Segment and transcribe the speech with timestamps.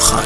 [0.00, 0.24] خان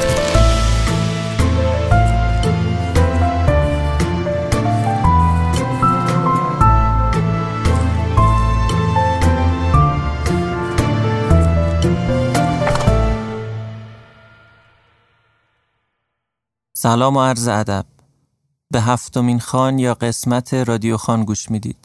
[16.77, 17.85] سلام و عرض ادب.
[18.71, 21.77] به هفتمین خان یا قسمت رادیو خان گوش می‌دید.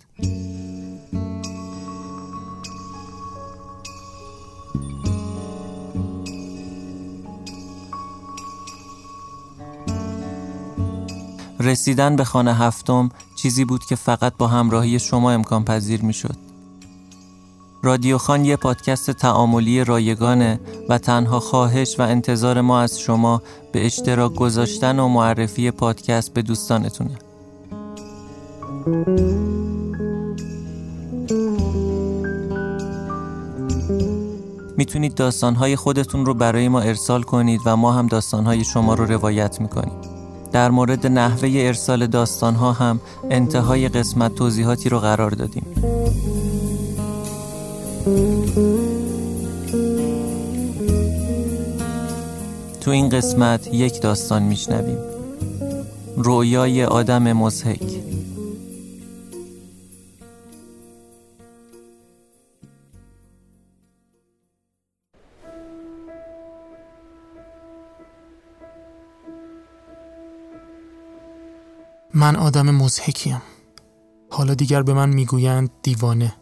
[11.60, 16.36] رسیدن به خانه هفتم چیزی بود که فقط با همراهی شما امکان پذیر می شد.
[17.82, 23.86] رادیو خان یه پادکست تعاملی رایگانه و تنها خواهش و انتظار ما از شما به
[23.86, 27.18] اشتراک گذاشتن و معرفی پادکست به دوستانتونه.
[34.76, 39.60] می‌تونید داستانهای خودتون رو برای ما ارسال کنید و ما هم داستانهای شما رو روایت
[39.60, 40.09] می‌کنیم.
[40.52, 45.66] در مورد نحوه ارسال داستان ها هم انتهای قسمت توضیحاتی رو قرار دادیم.
[52.80, 54.98] تو این قسمت یک داستان میشنویم.
[56.16, 58.09] رویای آدم مزهک
[72.14, 73.42] من آدم مزهکیم
[74.30, 76.34] حالا دیگر به من می‌گویند دیوانه.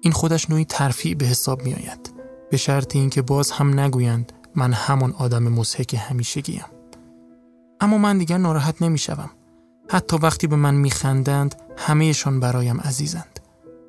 [0.00, 2.12] این خودش نوعی ترفیع به حساب می آید
[2.50, 6.64] به شرط اینکه باز هم نگویند من همون آدم مزهک همیشگیم.
[7.80, 9.30] اما من دیگر ناراحت نمی‌شوم.
[9.90, 13.40] حتی وقتی به من میخندند همهشان برایم عزیزند.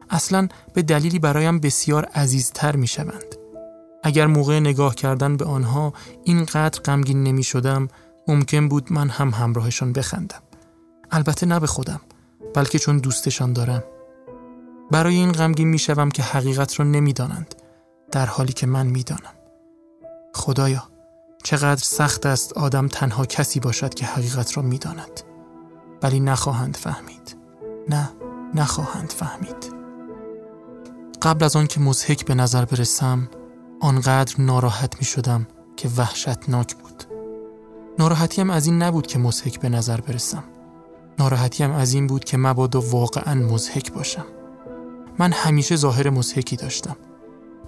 [0.10, 3.36] اصلا به دلیلی برایم بسیار عزیزتر می‌شوند.
[4.04, 7.88] اگر موقع نگاه کردن به آنها اینقدر غمگین نمی شدم
[8.28, 10.42] ممکن بود من هم همراهشان بخندم.
[11.16, 12.02] البته نه به خودم
[12.54, 13.84] بلکه چون دوستشان دارم.
[14.92, 17.56] برای این غمگین می‌شوم که حقیقت را نمی‌دانند
[18.12, 19.34] در حالی که من می‌دانم.
[20.34, 20.84] خدایا
[21.44, 25.22] چقدر سخت است آدم تنها کسی باشد که حقیقت را می‌داند.
[26.04, 27.38] ولی نخواهند فهمید.
[27.90, 28.10] نه
[28.56, 29.74] نخواهند فهمید.
[31.22, 33.30] قبل از آن که مزهک به نظر برسم
[33.82, 35.48] آنقدر ناراحت می شدم
[35.78, 37.04] که وحشتناک بود.
[38.00, 40.44] ناراحتیم از این نبود که مزهک به نظر برسم.
[41.20, 44.26] ناراحتیم از این بود که مبادا واقعا مزهک باشم.
[45.20, 46.96] من همیشه ظاهر مزهکی داشتم.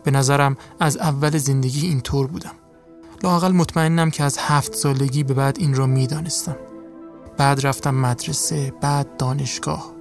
[0.03, 2.53] به نظرم از اول زندگی اینطور بودم.
[3.23, 6.55] لاقل مطمئنم که از هفت سالگی به بعد این را می‌دانستم.
[7.37, 9.91] بعد رفتم مدرسه بعد دانشگاه.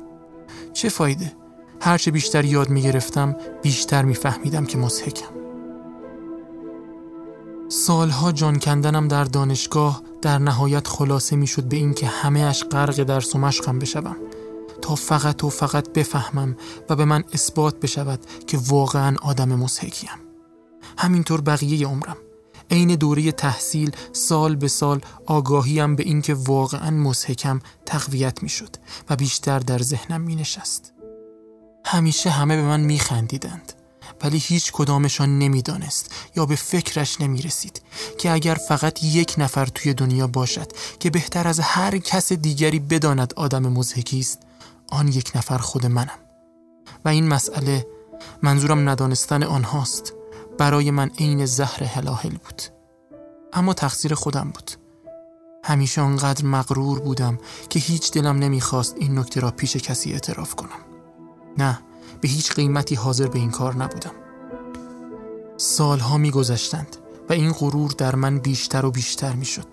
[0.73, 1.33] چه فایده؟
[1.81, 5.37] هرچه بیشتر یاد می‌گرفتم بیشتر میفهمیدم که مزهکم
[7.69, 13.25] سالها جان کندنم در دانشگاه در نهایت خلاصه می شد به اینکه همهش غرق در
[13.35, 14.17] و مشقم بشوم
[14.83, 16.57] تا فقط و فقط بفهمم
[16.91, 20.11] و به من اثبات بشود که واقعا آدم مزهکیم
[20.99, 22.17] همینطور بقیه عمرم
[22.71, 28.77] عین دوره تحصیل سال به سال آگاهیم به اینکه واقعا مزهکم تقویت می شد
[29.11, 30.93] و بیشتر در ذهنم می نشست.
[31.85, 33.73] همیشه همه به من می خندیدند.
[34.22, 37.82] ولی هیچ کدامشان نمی‌دانست یا به فکرش نمی رسید
[38.19, 43.34] که اگر فقط یک نفر توی دنیا باشد که بهتر از هر کس دیگری بداند
[43.37, 44.38] آدم مزهکی است
[44.88, 46.19] آن یک نفر خود منم.
[47.04, 47.87] و این مسئله
[48.43, 50.12] منظورم ندانستن آنهاست.
[50.59, 52.62] برای من عین زهر هلاهل بود.
[53.53, 54.71] اما تقصیر خودم بود.
[55.65, 57.38] همیشه آنقدر مغرور بودم
[57.71, 60.78] که هیچ دلم نمی‌خواست این نکته را پیش کسی اعتراف کنم.
[61.59, 61.78] نه
[62.21, 64.13] به هیچ قیمتی حاضر به این کار نبودم
[65.57, 66.97] سالها میگذشتند
[67.28, 69.66] و این غرور در من بیشتر و بیشتر می‌شد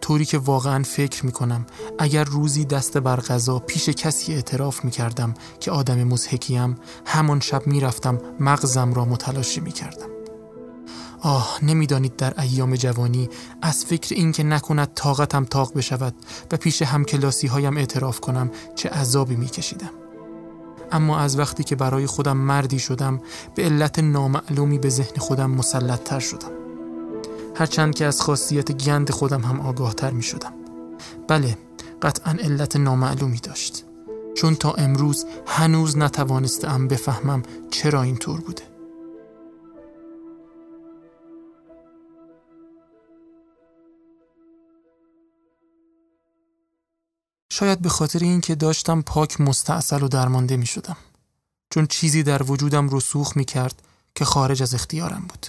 [0.00, 1.66] طوری که واقعا فکر می کنم
[1.98, 6.76] اگر روزی دست بر غذا پیش کسی اعتراف می کردم که آدم مزهکیم
[7.06, 10.06] همان شب می رفتم مغزم را متلاشی می کردم.
[11.20, 13.28] آه نمی‌دانید در ایام جوانی
[13.62, 16.14] از فکر اینکه نکند طاقتم طاق بشود
[16.52, 20.01] و پیش همکلاسی هایم اعتراف کنم چه عذابی می کشیدم.
[20.92, 23.20] اما از وقتی که برای خودم مردی شدم
[23.54, 26.50] به علت نامعلومی به ذهن خودم مسلط تر شدم.
[27.56, 30.52] هرچند که از خاصیت گند خودم هم آگاه تر می شدم
[31.28, 31.58] بله
[32.02, 33.84] قطعا علت نامعلومی داشت.
[34.34, 38.71] چون تا امروز هنوز نتوانستم بفهمم چرا اینطور بوده.
[47.52, 50.96] شاید به خاطر اینکه داشتم پاک مستاصل و درمانده می شدم.
[51.70, 53.82] چون چیزی در وجودم رسوخ می کرد
[54.14, 55.46] که خارج از اختیارم بود.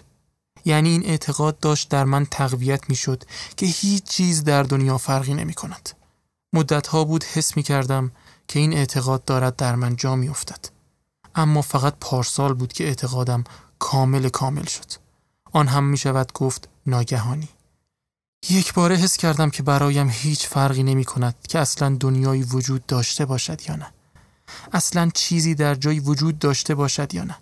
[0.65, 3.23] یعنی این اعتقاد داشت در من تقویت می شد
[3.57, 5.89] که هیچ چیز در دنیا فرقی نمی کند.
[6.53, 8.11] مدت ها بود حس می کردم
[8.47, 10.65] که این اعتقاد دارد در من جا می افتد.
[11.35, 13.44] اما فقط پارسال بود که اعتقادم
[13.79, 14.91] کامل کامل شد.
[15.51, 17.50] آن هم می شود گفت ناگهانی.
[18.50, 23.25] یک باره حس کردم که برایم هیچ فرقی نمی کند که اصلا دنیایی وجود داشته
[23.25, 23.94] باشد یا نه.
[24.74, 27.36] اصلا چیزی در جایی وجود داشته باشد یا نه.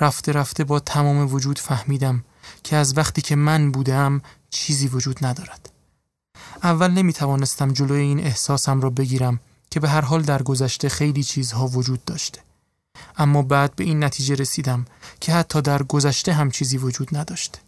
[0.00, 2.24] رفته رفته با تمام وجود فهمیدم
[2.64, 5.70] که از وقتی که من بودم چیزی وجود ندارد.
[6.62, 9.40] اول نمی توانستم جلوی این احساسم را بگیرم
[9.70, 12.40] که به هر حال در گذشته خیلی چیزها وجود داشته.
[13.16, 14.84] اما بعد به این نتیجه رسیدم
[15.20, 17.58] که حتی در گذشته هم چیزی وجود نداشته.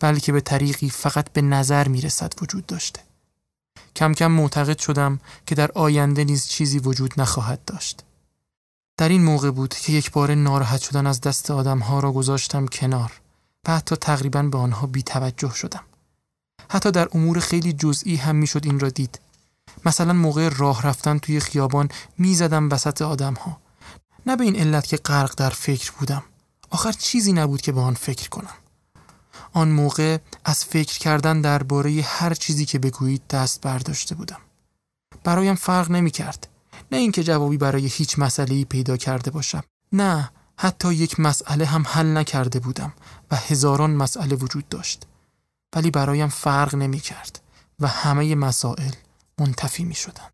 [0.00, 3.00] بلکه به طریقی فقط به نظر می رسد وجود داشته.
[3.96, 8.04] کم کم معتقد شدم که در آینده نیز چیزی وجود نخواهد داشت.
[8.96, 13.12] در این موقع بود که یک بار ناراحت شدن از دست آدمها را گذاشتم کنار
[13.68, 15.84] و حتی تقریبا به آنها بی توجه شدم.
[16.70, 19.20] حتی در امور خیلی جزئی هم می‌شد این را دید.
[19.84, 21.88] مثلا موقع راه رفتن توی خیابان
[22.18, 23.58] می‌زدم وسط آدمها.
[24.26, 26.24] نه به این علت که غرق در فکر بودم.
[26.70, 28.54] آخر چیزی نبود که به آن فکر کنم.
[29.52, 34.40] آن موقع از فکر کردن درباره هر چیزی که بگویید دست برداشته بودم.
[35.24, 36.48] برایم فرق نمی کرد.
[36.92, 39.62] نه اینکه جوابی برای هیچ مسئله پیدا کرده باشم.
[39.92, 42.92] نه حتی یک مسئله هم حل نکرده بودم
[43.30, 45.06] و هزاران مسئله وجود داشت.
[45.76, 47.40] ولی برایم فرق نمی کرد
[47.80, 48.92] و همه مسائل
[49.38, 50.28] منتفی می شدن.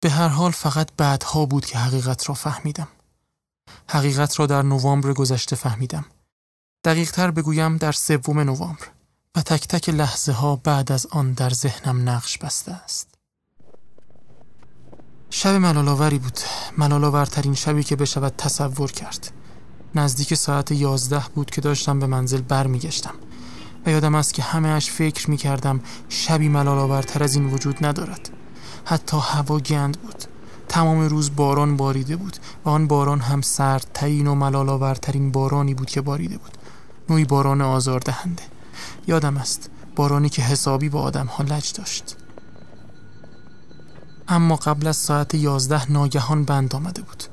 [0.00, 2.88] به هر حال فقط بعدها بود که حقیقت را فهمیدم.
[3.88, 6.04] حقیقت را در نوامبر گذشته فهمیدم.
[6.86, 8.86] دقیق تر بگویم در سوم نوامبر
[9.36, 13.08] و تک تک لحظه ها بعد از آن در ذهنم نقش بسته است.
[15.30, 16.38] شب ملالاوری بود.
[16.78, 19.30] ملالاورترین شبی که بشود تصور کرد.
[19.94, 23.14] نزدیک ساعت یازده بود که داشتم به منزل برمیگشتم
[23.86, 28.30] و یادم است که همه اش فکر می کردم شبی ملالاورتر از این وجود ندارد.
[28.84, 30.24] حتی هوا گند بود.
[30.68, 36.00] تمام روز باران باریده بود و آن باران هم سردترین و ملالاورترین بارانی بود که
[36.00, 36.58] باریده بود.
[37.10, 38.42] نوعی باران آزاردهنده
[39.06, 42.16] یادم است بارانی که حسابی با آدم ها لج داشت.
[44.28, 47.24] اما قبل از ساعت یازده ناگهان بند آمده بود.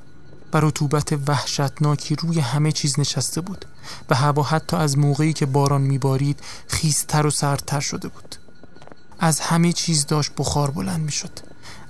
[0.53, 3.65] و رطوبت وحشتناکی روی همه چیز نشسته بود
[4.09, 8.35] و هوا حتی از موقعی که باران میبارید خیستر و سردتر شده بود.
[9.19, 11.39] از همه چیز داشت بخار بلند می‌شد.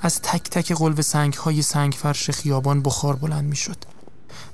[0.01, 3.77] از تک تک قلب سنگ های سنگ فرش خیابان بخار بلند می‌شد.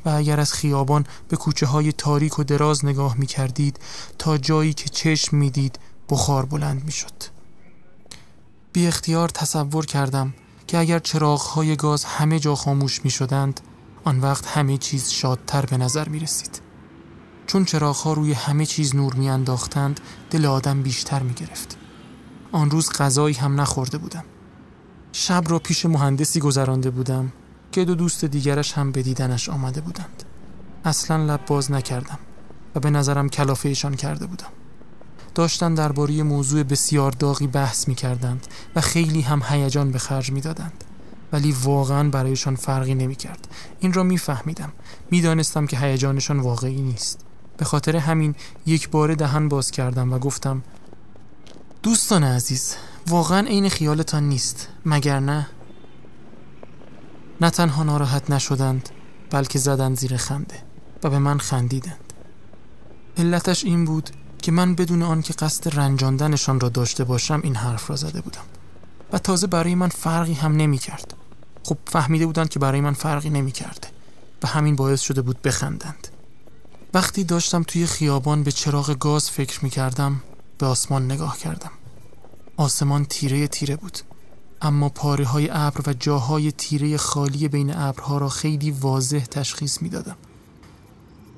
[0.05, 3.79] و اگر از خیابان به کوچه های تاریک و دراز نگاه می کردید
[4.17, 5.79] تا جایی که چشم می‌دید
[6.09, 7.13] بخار بلند می شد.
[8.73, 10.33] بی اختیار تصور کردم
[10.67, 13.59] که اگر چراغ های گاز همه جا خاموش می شدند
[14.03, 16.61] آن وقت همه چیز شادتر به نظر می رسید.
[17.47, 19.99] چون چراغ ها روی همه چیز نور می انداختند
[20.31, 21.77] دل آدم بیشتر می گرفت.
[22.51, 24.23] آن روز غذایی هم نخورده بودم.
[25.11, 27.31] شب را پیش مهندسی گذرانده بودم
[27.71, 30.23] که دو دوست دیگرش هم به دیدنش آمده بودند.
[30.85, 32.19] اصلا لب باز نکردم
[32.75, 34.47] و به نظرم کلافهشان کرده بودم.
[35.35, 40.41] داشتن درباره موضوع بسیار داغی بحث می کردند و خیلی هم هیجان به خرج می
[40.41, 40.83] دادند.
[41.33, 43.47] ولی واقعا برایشان فرقی نمی کرد.
[43.79, 44.71] این را می فهمیدم.
[45.11, 47.19] می دانستم که هیجانشان واقعی نیست.
[47.57, 48.35] به خاطر همین
[48.65, 50.63] یک بار دهن باز کردم و گفتم
[51.83, 52.75] دوستان عزیز
[53.07, 55.47] واقعا عین خیالتان نیست مگر نه؟
[57.41, 58.89] نه تنها ناراحت نشدند
[59.31, 60.63] بلکه زدند زیر خنده
[61.03, 62.13] و به من خندیدند.
[63.17, 64.09] علتش این بود
[64.41, 68.45] که من بدون آن که قصد رنجاندنشان را داشته باشم این حرف را زده بودم
[69.13, 71.13] و تازه برای من فرقی هم نمی کرد
[71.63, 73.87] خب فهمیده بودند که برای من فرقی نمی کرده
[74.43, 76.07] و همین باعث شده بود بخندند.
[76.93, 80.21] وقتی داشتم توی خیابان به چراغ گاز فکر می کردم
[80.57, 81.71] به آسمان نگاه کردم.
[82.57, 83.99] آسمان تیره تیره بود.
[84.61, 89.89] اما پاره های ابر و جاهای تیره خالی بین ابرها را خیلی واضح تشخیص می
[89.89, 90.15] دادم.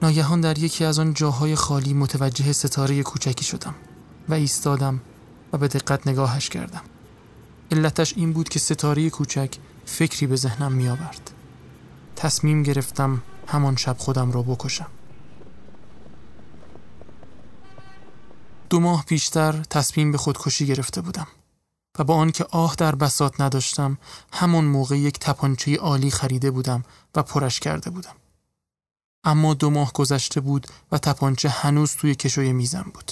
[0.01, 3.75] ناگهان در یکی از آن جاهای خالی متوجه ستاره کوچکی شدم
[4.29, 5.01] و ایستادم
[5.53, 6.81] و به دقت نگاهش کردم.
[7.71, 11.31] علتش این بود که ستاره کوچک فکری به ذهنم می آورد.
[12.15, 14.87] تصمیم گرفتم همان شب خودم را بکشم.
[18.69, 21.27] دو ماه پیشتر تصمیم به خودکشی گرفته بودم.
[21.99, 23.97] و با آنکه آه در بسات نداشتم
[24.33, 26.83] همون موقع یک تپانچه عالی خریده بودم
[27.15, 28.15] و پرش کرده بودم.
[29.23, 33.11] اما دو ماه گذشته بود و تپانچه هنوز توی کشوی میزم بود.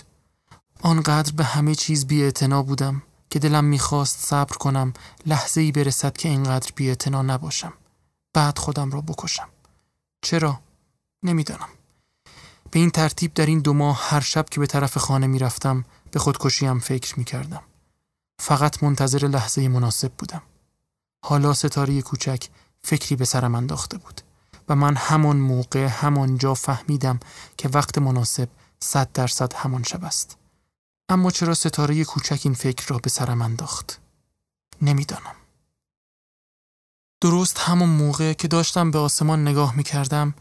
[0.81, 4.93] آنقدر به همه چیز بی بودم که دلم می‌خواست صبر کنم
[5.25, 7.74] لحظه ای برسد که اینقدر بی نباشم.
[8.33, 9.50] بعد خودم را بکشم.
[10.21, 10.59] چرا؟
[11.24, 11.69] نمی‌دانم.
[12.71, 15.86] به این ترتیب در این دو ماه هر شب که به طرف خانه می رفتم
[16.12, 17.62] به خودکشیم فکر می کردم.
[18.39, 20.41] فقط منتظر لحظه مناسب بودم.
[21.25, 22.48] حالا ستاره کوچک
[22.81, 24.22] فکری به سرم انداخته بود
[24.69, 27.19] و من همان موقع همانجا فهمیدم
[27.58, 30.38] که وقت مناسب صد درصد همان شب است.
[31.10, 34.00] اما چرا ستاره کوچک این فکر را به سرم انداخت؟
[34.81, 35.36] نمی‌دانم.
[37.22, 40.34] درست همون موقع که داشتم به آسمان نگاه می کردم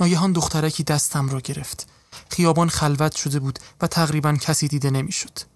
[0.00, 1.88] ناگهان دخترکی دستم را گرفت
[2.28, 5.49] خیابان خلوت شده بود و تقریبا کسی دیده نمی‌شد.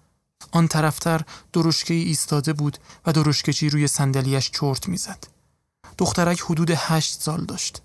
[0.51, 1.21] آن طرفتر
[1.53, 5.27] درشکه ایستاده بود و درشکچی روی صندلیاش چرت می‌زد.
[5.97, 7.81] دخترک حدود هشت سال داشت.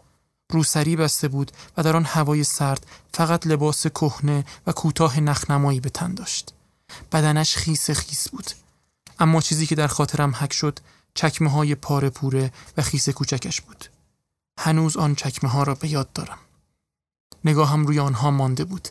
[0.50, 5.90] روسری بسته بود و در آن هوای سرد فقط لباس کهنه و کوتاه نخنمایی به
[5.90, 6.54] تن داشت.
[7.12, 8.50] بدنش خیس خیس بود.
[9.18, 10.78] اما چیزی که در خاطرم حک شد
[11.14, 13.84] چکمه های پاره پوره و خیس کوچکش بود.
[14.58, 16.38] هنوز آن چکمه ها را به یاد دارم.
[17.44, 18.88] نگاهم روی آنها مانده بود.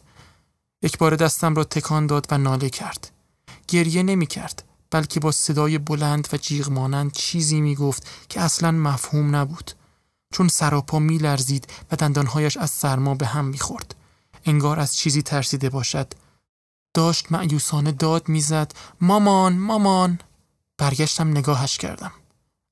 [0.82, 3.12] یک بار دستم را تکان داد و ناله کرد.
[3.70, 8.72] گریه نمی کرد بلکه با صدای بلند و جیغ مانند چیزی می گفت که اصلا
[8.72, 9.72] مفهوم نبود.
[10.34, 13.96] چون سراپا می لرزید و دندانهایش از سرما به هم می خورد.
[14.46, 16.14] انگار از چیزی ترسیده باشد.
[16.94, 18.72] داشت معیوسانه داد می‌زد
[19.02, 20.20] مامان مامان
[20.78, 22.12] برگشتم نگاهش کردم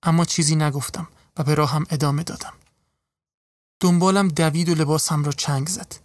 [0.03, 2.53] اما چیزی نگفتم و به راهم ادامه دادم
[3.79, 5.95] دنبالم دوید و لباسم را چنگ زد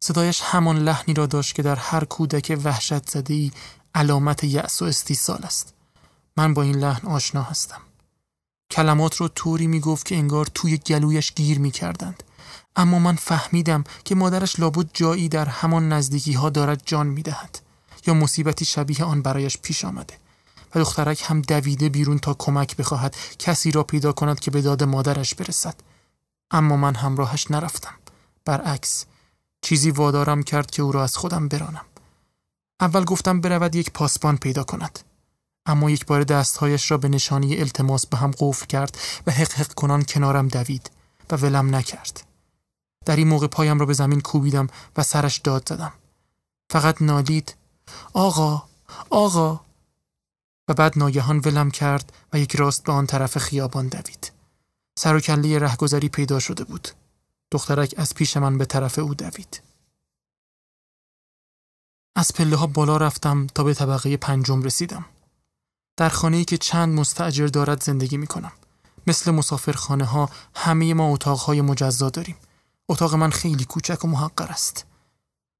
[0.00, 3.50] صدایش همان لحنی را داشت که در هر کودک وحشت زده ای
[3.94, 5.74] علامت یأس و استیصال است.
[6.36, 7.80] من با این لحن آشنا هستم.
[8.70, 12.22] کلمات را طوری می گفت که انگار توی گلویش گیر می کردند.
[12.76, 17.58] اما من فهمیدم که مادرش لابد جایی در همان نزدیکی ها دارد جان می دهد
[18.06, 20.14] یا مصیبتی شبیه آن برایش پیش آمده
[20.74, 24.82] و دخترک هم دویده بیرون تا کمک بخواهد کسی را پیدا کند که به داد
[24.82, 25.74] مادرش برسد.
[26.50, 27.94] اما من همراهش نرفتم.
[28.44, 29.04] برعکس
[29.62, 31.84] چیزی وادارم کرد که او را از خودم برانم.
[32.82, 34.98] اول گفتم برود یک پاسبان پیدا کند.
[35.66, 40.02] اما یک بار دستهایش را به نشانی التماس به هم قفل کرد و حق کنان
[40.02, 40.90] کنارم دوید
[41.30, 42.26] و ولم نکرد.
[43.06, 45.92] در این موقع پایم را به زمین کوبیدم و سرش داد زدم.
[46.70, 47.54] فقط نالید
[48.12, 48.62] آقا
[49.10, 49.60] آقا!
[50.68, 54.32] و بعد ناگهان ولم کرد و یک راست به آن طرف خیابان دوید.
[54.98, 56.88] سر و کله رهگذری پیدا شده بود.
[57.50, 59.62] دخترک از پیش من به طرف او دوید.
[62.16, 65.04] از پله ها بالا رفتم تا به طبقه پنجم رسیدم
[65.96, 68.52] در خانه‌ای که چند مستاجر دارد زندگی می کنم
[69.06, 72.36] مثل مسافرخانه ها همه ما اتاقهای مجزا داریم
[72.88, 74.84] اتاق من خیلی کوچک و محقر است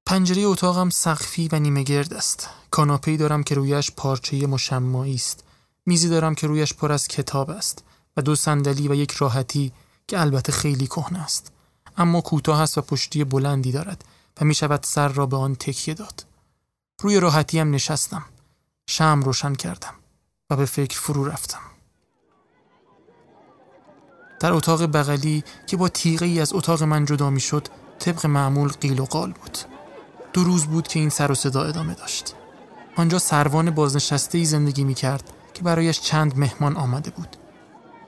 [0.05, 2.49] پنجره اتاقم سقفی و نیمه گرد است.
[2.71, 5.43] کاناپه‌ای دارم که رویش پارچه مشمایی است.
[5.85, 7.83] میزی دارم که رویش پر از کتاب است
[8.17, 9.71] و دو صندلی و یک راحتی
[10.07, 11.51] که البته خیلی کهنه است.
[11.97, 14.05] اما کوتاه است و پشتی بلندی دارد
[14.41, 16.25] و می شود سر را به آن تکیه داد.
[17.03, 18.25] روی راحتی هم نشستم.
[18.87, 19.93] شم روشن کردم
[20.49, 21.59] و به فکر فرو رفتم.
[24.39, 27.67] در اتاق بغلی که با تیغه ای از اتاق من جدا می شد
[27.99, 29.57] طبق معمول قیل و قال بود.
[30.33, 32.35] دو روز بود که این سر و صدا ادامه داشت.
[32.95, 37.37] آنجا سروان بازنشسته ای زندگی می کرد که برایش چند مهمان آمده بود.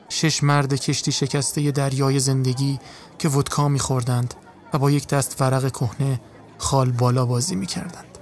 [0.10, 2.80] شش مرد کشتی شکسته دریای زندگی
[3.20, 4.34] که ودکا می خوردند
[4.74, 6.22] و با یک دست ورق کهنه
[6.58, 8.15] خال بالا بازی می کردند.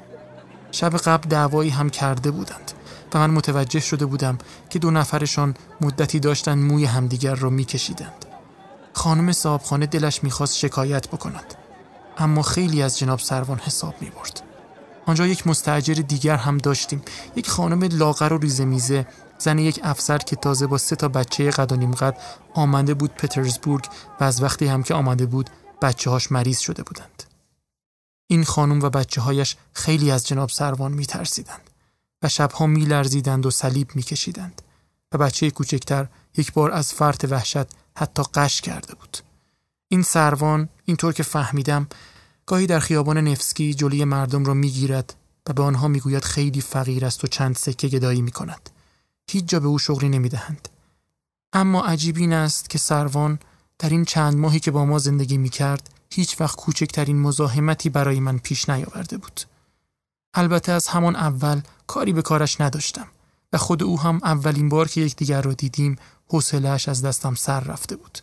[0.74, 2.72] شب قبل دعوایی هم کرده بودند
[3.14, 4.38] و من متوجه شده بودم
[4.70, 8.26] که دو نفرشان مدتی داشتن موی همدیگر را می کشیدند.
[8.94, 11.54] خانم صاحبخانه دلش می‌خواست شکایت بکند
[12.18, 14.42] اما خیلی از جناب سروان حساب می برد.
[15.06, 17.02] آنجا یک مستجر دیگر هم داشتیم
[17.36, 21.52] یک خانم لاغر و ریزه میزه زن یک افسر که تازه با سه تا بچه
[21.52, 22.18] قد و نیم قد
[22.54, 23.86] آمده بود پترزبورگ
[24.20, 25.50] و از وقتی هم که آمده بود
[25.82, 27.33] بچه هاش مریض شده بودند.
[28.34, 31.70] این خانم و بچه هایش خیلی از جناب سروان می ترسیدند
[32.24, 34.62] و شبها می لرزیدند و صلیب می کشیدند
[35.12, 37.66] و بچه کوچکتر یک بار از فرط وحشت
[37.98, 39.18] حتی قش کرده بود.
[39.88, 41.88] این سروان اینطور که فهمیدم
[42.46, 45.16] گاهی در خیابان نفسکی جلوی مردم را می‌گیرد
[45.50, 48.70] و به آنها می‌گوید خیلی فقیر است و چند سکه گدایی می کند.
[49.32, 50.70] هیچ جا به او شغلی نمی‌دهند.
[51.54, 53.40] اما عجیب این است که سروان
[53.80, 58.20] در این چند ماهی که با ما زندگی می کرد هیچ وقت کوچکترین مزاحمتی برای
[58.20, 59.42] من پیش نیاورده بود.
[60.34, 63.08] البته از همان اول کاری به کارش نداشتم
[63.54, 65.96] و خود او هم اولین بار که یکدیگر را دیدیم
[66.30, 68.20] حوصلهاش از دستم سر رفته بود.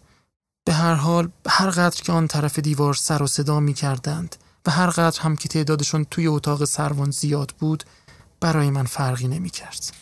[0.64, 4.70] به هر حال هر قدر که آن طرف دیوار سر و صدا می کردند و
[4.70, 7.84] هر قدر هم که تعدادشون توی اتاق سروان زیاد بود
[8.40, 9.92] برای من فرقی نمی کرد.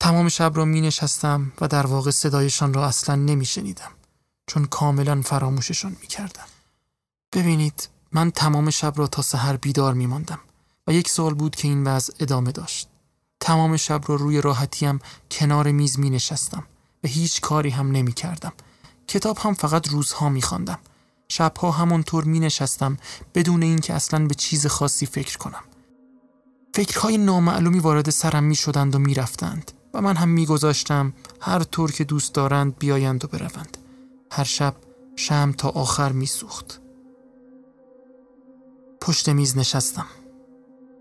[0.00, 3.90] تمام شب را می نشستم و در واقع صدایشان را اصلا نمی شنیدم
[4.46, 6.46] چون کاملا فراموششان می کردم.
[7.32, 10.40] ببینید من تمام شب را تا سحر بیدار می ماندم
[10.86, 12.88] و یک سال بود که این وضع ادامه داشت.
[13.40, 14.98] تمام شب را روی راحتیم
[15.30, 16.64] کنار میز می نشستم
[17.04, 18.52] و هیچ کاری هم نمی کردم.
[19.08, 20.78] کتاب هم فقط روزها می خواندم.
[21.28, 22.96] شبها همونطور می نشستم
[23.34, 25.64] بدون اینکه اصلا به چیز خاصی فکر کنم.
[26.74, 31.62] فکرهای نامعلومی وارد سرم می شدند و می رفتند و من هم می گذاشتم هر
[31.62, 33.78] طور که دوست دارند بیایند و بروند.
[34.36, 34.74] هر شب
[35.16, 36.80] شم تا آخر می سوخت.
[39.00, 40.06] پشت میز نشستم.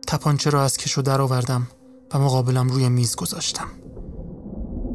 [0.08, 1.68] تپانچه را از کشو در آوردم
[2.14, 3.68] و مقابلم روی میز گذاشتم.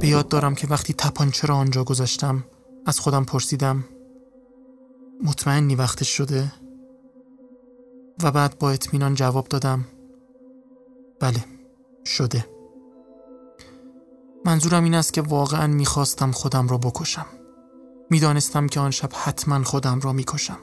[0.00, 2.44] به یاد دارم که وقتی تپانچه را آنجا گذاشتم
[2.86, 3.84] از خودم پرسیدم
[5.24, 6.52] مطمئنی وقتش شده؟
[8.22, 9.84] و بعد با اطمینان جواب دادم
[11.20, 11.44] بله
[12.06, 12.46] شده
[14.44, 17.26] منظورم این است که واقعا می‌خواستم خودم را بکشم
[18.10, 20.58] می‌دانستم که آن شب حتما خودم را می‌کشم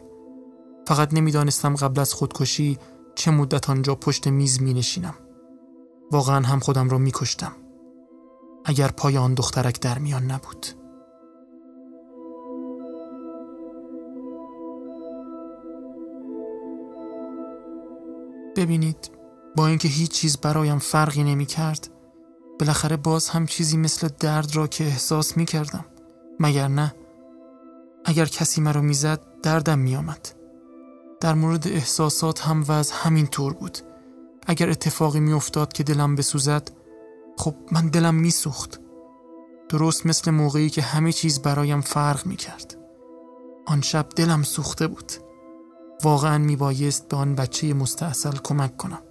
[0.88, 2.78] فقط نمی‌دانستم قبل از خودکشی
[3.16, 5.14] چه مدت آنجا پشت میز می نشینم.
[6.12, 7.52] واقعا هم خودم را می کشتم.
[8.66, 10.66] اگر پای آن دخترک در میان نبود.
[18.56, 19.12] ببینید
[19.56, 21.90] با اینکه هیچ چیز برایم فرقی نمی کرد
[22.60, 25.86] بالاخره باز هم چیزی مثل درد را که احساس می کردم
[26.40, 26.94] مگر نه
[28.06, 30.36] اگر کسی مرا می‌زد دردم می آمد.
[31.22, 33.78] در مورد احساسات هم وضع همین طور بود.
[34.48, 36.72] اگر اتفاقی می افتاد که دلم بسوزد
[37.38, 38.80] خب من دلم می سوخت
[39.70, 42.78] درست مثل موقعی که همه چیز برایم فرق می کرد
[43.68, 45.12] آن شب دلم سوخته بود.
[46.04, 49.02] واقعا می بایست به آن بچه مستاصل کمک کنم.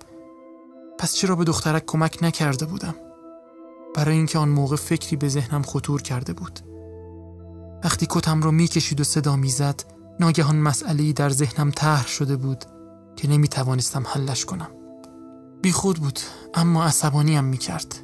[0.98, 2.94] پس چرا به دخترک کمک نکرده بودم؟
[3.94, 6.73] برای اینکه آن موقع فکری به ذهنم خطور کرده بود.
[7.84, 9.84] وقتی کتم را می‌کشید و صدا می‌زد
[10.20, 12.64] ناگهان مسئله در ذهنم طرح شده بود
[13.16, 14.70] که نمی توانستم حلش کنم.
[15.62, 16.18] بی خود بود
[16.54, 17.94] اما عصبانیم می کرد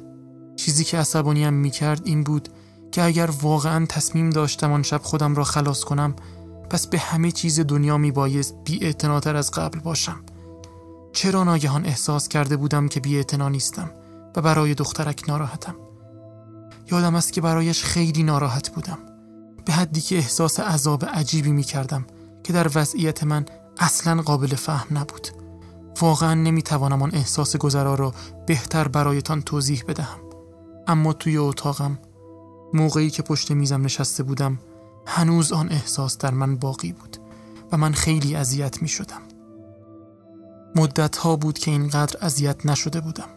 [0.55, 2.49] چیزی که عصبانیم می کرد این بود
[2.91, 6.15] که اگر واقعا تصمیم داشتم آن شب خودم را خلاص کنم
[6.69, 8.95] پس به همه چیز دنیا می بایست بی
[9.35, 10.23] از قبل باشم.
[11.13, 13.91] چرا ناگهان احساس کرده بودم که بی نیستم
[14.35, 15.75] و برای دخترک ناراحتم؟
[16.91, 19.10] یادم است که برایش خیلی ناراحت بودم.
[19.65, 22.05] به حدی که احساس عذاب عجیبی می کردم
[22.43, 23.45] که در وضعیت من
[23.79, 25.27] اصلا قابل فهم نبود.
[26.01, 28.13] واقعا نمی توانم آن احساس گذرا را
[28.47, 30.19] بهتر برایتان توضیح بدهم.
[30.87, 31.99] اما توی اتاقم
[32.73, 34.59] موقعی که پشت میزم نشسته بودم
[35.07, 37.17] هنوز آن احساس در من باقی بود
[37.71, 39.21] و من خیلی اذیت می شدم
[40.75, 43.29] مدت ها بود که اینقدر اذیت نشده بودم.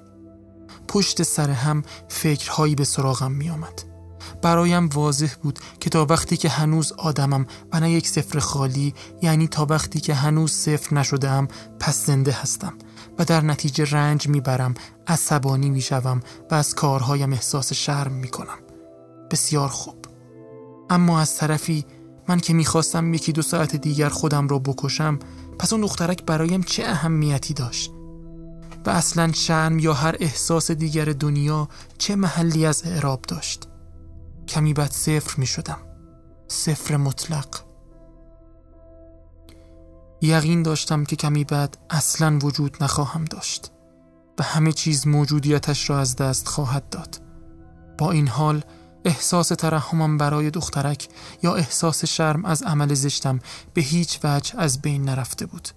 [0.89, 3.94] پشت سر هم فکرهایی به سراغم می آمد
[4.43, 9.49] برایم واضح بود که تا وقتی که هنوز آدمم و نه یک سفر خالی یعنی
[9.49, 11.49] تا وقتی که هنوز صفر نشدم
[11.81, 12.75] پس زنده هستم
[13.19, 14.75] و در نتیجه رنج می‌برم
[15.07, 18.59] عصبانی می‌شوم و از کارهایم احساس شرم می‌کنم.
[19.31, 20.05] بسیار خوب.
[20.91, 21.87] اما از طرفی
[22.29, 25.19] من که می‌خواستم یکی دو ساعت دیگر خودم را بکشم
[25.59, 27.91] پس اون دخترک برایم چه اهمیتی داشت؟
[28.87, 33.69] و اصلا شرم یا هر احساس دیگر دنیا چه محلی از اعراب داشت؟
[34.49, 35.79] کمی بعد صفر می شدم.
[36.49, 37.49] صفر مطلق.
[40.23, 43.73] یقین داشتم که کمی بعد اصلا وجود نخواهم داشت
[44.39, 47.23] و همه چیز موجودیتش را از دست خواهد داد.
[47.99, 48.65] با این حال
[49.05, 51.09] احساس ترحمم برای دخترک
[51.43, 53.41] یا احساس شرم از عمل زشتم
[53.75, 55.69] به هیچ وجه از بین نرفته بود.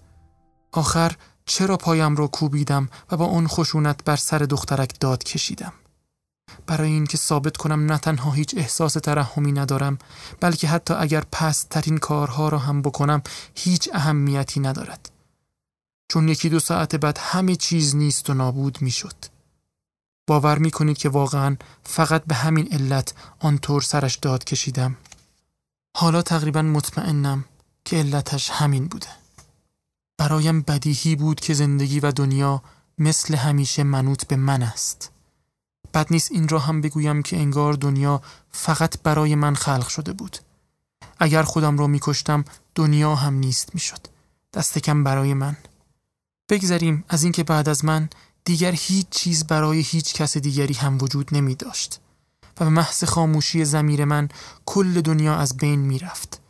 [0.72, 5.74] آخر چرا پایم را کوبیدم و با اون خشونت بر سر دخترک داد کشیدم؟
[6.68, 9.98] برای اینکه ثابت کنم نه تنها هیچ احساس ترحمی ندارم
[10.40, 13.22] بلکه حتی اگر پست ترین کارها را هم بکنم
[13.56, 15.10] هیچ اهمیتی ندارد.
[16.12, 19.16] چون یکی دو ساعت بعد همه چیز نیست و نابود می‌شد.
[20.28, 24.98] باور می کنید که واقعا فقط به همین علت آنطور سرش داد کشیدم.
[25.98, 27.46] حالا تقریبا مطمئنم
[27.86, 29.08] که علتش همین بوده.
[30.20, 32.64] برایم بدیهی بود که زندگی و دنیا
[32.98, 35.12] مثل همیشه منوط به من است.
[35.98, 40.38] بد نیست این را هم بگویم که انگار دنیا فقط برای من خلق شده بود.
[41.20, 44.08] اگر خودم را میکشتم دنیا هم نیست می‌شد.
[44.54, 45.58] دست کم برای من.
[46.50, 48.10] بگذریم از اینکه بعد از من
[48.46, 52.00] دیگر هیچ چیز برای هیچ کس دیگری هم وجود نمی داشت
[52.60, 54.30] و به محض خاموشی زمیر من
[54.66, 56.42] کل دنیا از بین می رفت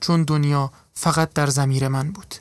[0.00, 2.34] چون دنیا فقط در زمیر من بود.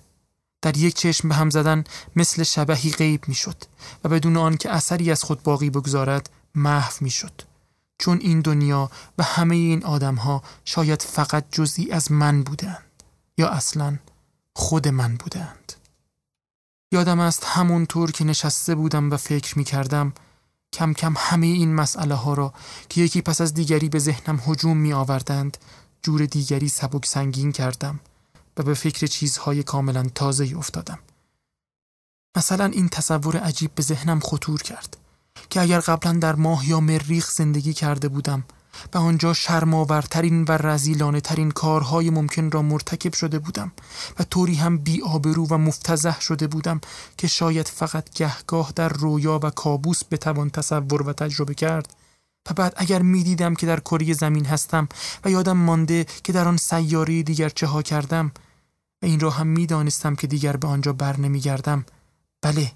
[0.61, 1.83] در یک چشم به هم زدن
[2.15, 3.63] مثل شبهی غیب می شد
[4.03, 7.41] و بدون آن که اثری از خود باقی بگذارد محو می شد
[7.97, 13.03] چون این دنیا و همه این آدم ها شاید فقط جزئی از من بودند
[13.37, 13.97] یا اصلا
[14.55, 15.73] خود من بودند.
[16.93, 20.13] یادم است همونطور که نشسته بودم و فکر می کردم
[20.73, 22.53] کم کم همه این مسئله ها را
[22.89, 25.57] که یکی پس از دیگری به ذهنم هجوم می آوردند
[26.03, 27.99] جور دیگری سبک سنگین کردم
[28.57, 30.99] و به فکر چیزهای کاملا تازه افتادم.
[32.37, 34.97] مثلا این تصور عجیب به ذهنم خطور کرد.
[35.49, 38.43] که اگر قبلا در ماه یا مریخ زندگی کرده بودم
[38.93, 43.71] و آنجا شرماورترین و رزیلانه ترین کارهای ممکن را مرتکب شده بودم
[44.19, 46.81] و طوری هم بی آبرو و مفتزه شده بودم
[47.17, 51.93] که شاید فقط گهگاه در رویا و کابوس بتوان تصور و تجربه کرد
[52.49, 54.87] و بعد اگر می‌دیدم که در کره زمین هستم
[55.25, 58.31] و یادم مانده که در آن سیاره دیگر چه ها کردم
[59.01, 61.85] و این را هم می‌دانستم که دیگر به آنجا بر نمیگردم
[62.41, 62.71] بله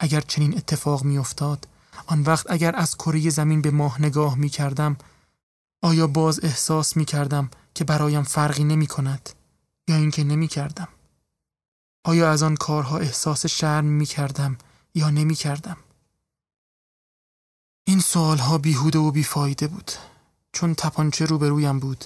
[0.00, 1.68] اگر چنین اتفاق میافتاد
[2.06, 4.96] آن وقت اگر از کره زمین به ماه نگاه می کردم
[5.82, 9.30] آیا باز احساس می کردم که برایم فرقی نمی کند
[9.88, 10.88] یا اینکه نمی کردم
[12.04, 14.56] آیا از آن کارها احساس شرم می کردم
[14.94, 15.76] یا نمی کردم
[17.86, 19.92] این سوالها بیهوده و بیفایده بود
[20.52, 22.04] چون تپانچه روبرویم بود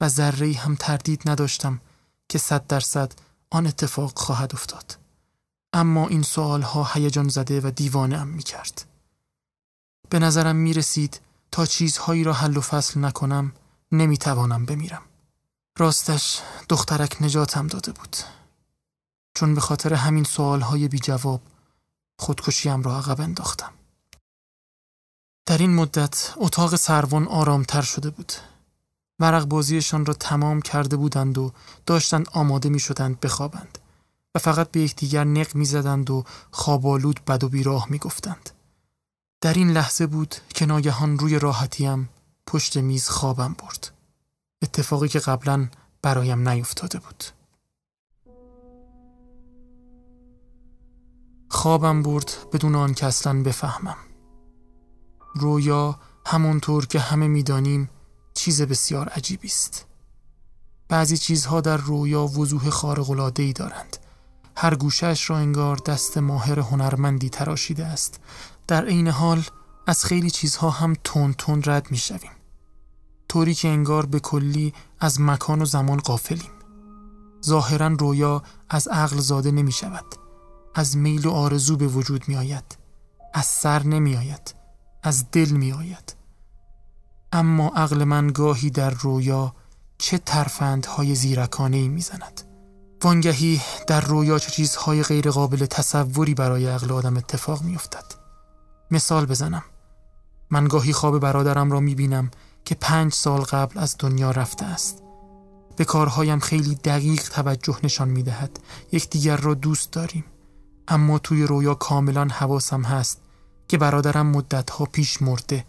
[0.00, 1.80] و ذره هم تردید نداشتم
[2.28, 3.12] که صد درصد
[3.50, 4.98] آن اتفاق خواهد افتاد.
[5.72, 8.91] اما این سوالها هیجان زده و دیوانه ام می کرد
[10.12, 11.20] به نظرم می رسید
[11.50, 13.52] تا چیزهایی را حل و فصل نکنم
[13.92, 15.02] نمی توانم بمیرم.
[15.78, 18.16] راستش دخترک نجاتم داده بود.
[19.34, 21.40] چون به خاطر همین سوالهای بی جواب
[22.18, 23.72] خودکشیم را عقب انداختم.
[25.46, 28.32] در این مدت اتاق سروان آرامتر شده بود.
[29.18, 31.52] مرق بازیشان را تمام کرده بودند و
[31.86, 33.78] داشتند آماده می شدند بخوابند
[34.34, 38.50] و فقط به یکدیگر نق می زدند و خوابالود بد و بیراه می گفتند.
[39.42, 42.08] در این لحظه بود که ناگهان روی راحتیم
[42.46, 43.92] پشت میز خوابم برد.
[44.62, 45.68] اتفاقی که قبلا
[46.02, 47.24] برایم نیفتاده بود.
[51.48, 53.96] خوابم برد بدون آن که اصلا بفهمم.
[55.34, 57.90] رویا همونطور که همه می‌دانیم
[58.34, 59.86] چیز بسیار عجیبی است.
[60.88, 63.96] بعضی چیزها در رویا وضوح خارق‌العاده‌ای دارند.
[64.56, 68.20] هر گوشش را انگار دست ماهر هنرمندی تراشیده است.
[68.66, 69.44] در عین حال
[69.86, 72.30] از خیلی چیزها هم تون تون رد می شویم.
[73.28, 76.50] طوری که انگار به کلی از مکان و زمان قافلیم.
[77.46, 80.04] ظاهرا رویا از عقل زاده نمی شود.
[80.74, 82.78] از میل و آرزو به وجود می آید.
[83.34, 84.54] از سر نمی آید.
[85.02, 86.16] از دل می آید.
[87.32, 89.54] اما عقل من گاهی در رویا
[89.98, 92.40] چه ترفندهای زیرکانه ای می زند.
[93.04, 98.21] وانگهی در رویا چه چیزهای غیر قابل تصوری برای عقل آدم اتفاق می افتد.
[98.92, 99.64] مثال بزنم.
[100.50, 102.30] من گاهی خواب برادرم را می بینم
[102.64, 105.02] که پنج سال قبل از دنیا رفته است.
[105.76, 108.60] به کارهایم خیلی دقیق توجه نشان می دهد.
[109.10, 110.24] دیگر را دوست داریم.
[110.88, 113.20] اما توی رویا کاملا حواسم هست
[113.68, 115.64] که برادرم مدتها پیش مرده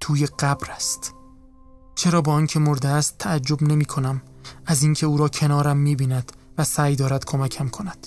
[0.00, 1.14] توی قبر است
[1.94, 4.22] چرا با آنکه مرده است تعجب نمی کنم
[4.66, 8.06] از اینکه او را کنارم می بیند و سعی دارد کمکم کند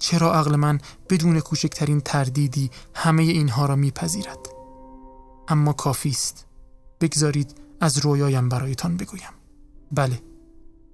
[0.00, 4.48] چرا عقل من بدون کوچکترین تردیدی همه اینها را میپذیرد؟
[5.48, 6.46] اما کافی است.
[7.00, 9.30] بگذارید از رویایم برایتان بگویم.
[9.92, 10.22] بله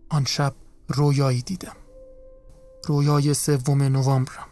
[0.08, 0.54] آن شب
[0.88, 1.76] رویایی دیدم.
[2.86, 4.46] رویای سوم نوامبرم.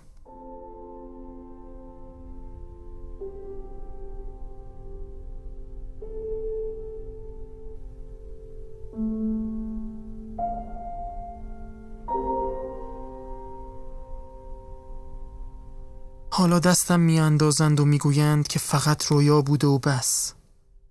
[16.37, 20.33] حالا دستم میاندازند و می‌گویند که فقط رویا بوده و بس.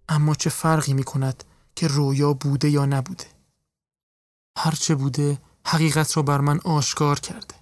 [0.09, 1.43] اما چه فرقی می کند
[1.75, 3.25] که رویا بوده یا نبوده؟
[4.57, 7.55] هرچه بوده حقیقت را بر من آشکار کرده.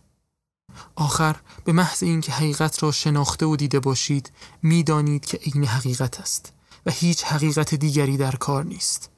[0.95, 6.53] آخر به محض اینکه حقیقت را شناخته و دیده باشید می‌دانید که عین حقیقت است
[6.85, 9.09] و هیچ حقیقت دیگری در کار نیست.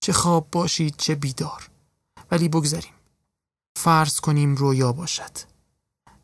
[0.00, 1.70] چه خواب باشید چه بیدار.
[2.30, 2.94] ولی بگذاریم
[3.76, 5.32] فرض کنیم رویا باشد.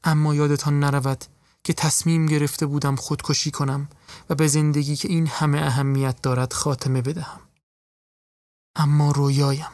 [0.04, 1.24] اما یادتان نرود
[1.66, 3.88] که تصمیم گرفته بودم خودکشی کنم
[4.30, 7.40] و به زندگی که این همه اهمیت دارد خاتمه بدهم.
[8.76, 9.70] اما رویایم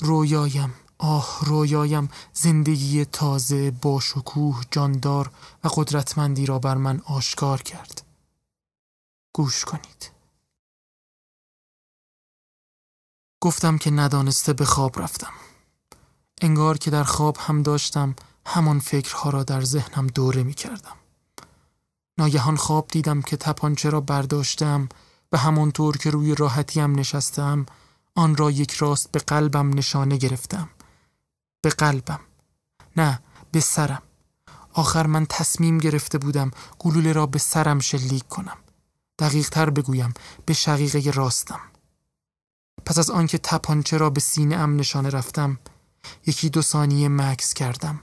[0.00, 5.30] رویایم آه رویایم زندگی تازه با شکوه جاندار
[5.64, 8.02] و قدرتمندی را بر من آشکار کرد.
[9.34, 10.10] گوش کنید.
[13.42, 15.32] گفتم که ندانسته به خواب رفتم.
[16.40, 20.99] انگار که در خواب هم داشتم همان فکرها را در ذهنم دوره می کردم
[22.20, 24.88] ناگهان خواب دیدم که تپانچه را برداشتم
[25.32, 27.66] و همانطور که روی راحتیم نشستم
[28.14, 30.68] آن را یک راست به قلبم نشانه گرفتم.
[31.62, 32.20] به قلبم.
[32.96, 33.20] نه
[33.52, 34.02] به سرم.
[34.72, 38.58] آخر من تصمیم گرفته بودم گلوله را به سرم شلیک کنم.
[39.18, 40.14] دقیق تر بگویم
[40.46, 41.60] به شقیقه راستم.
[42.84, 45.58] پس از آنکه تپانچه را به سینه ام نشانه رفتم
[46.26, 48.00] یکی دو ثانیه مکس کردم.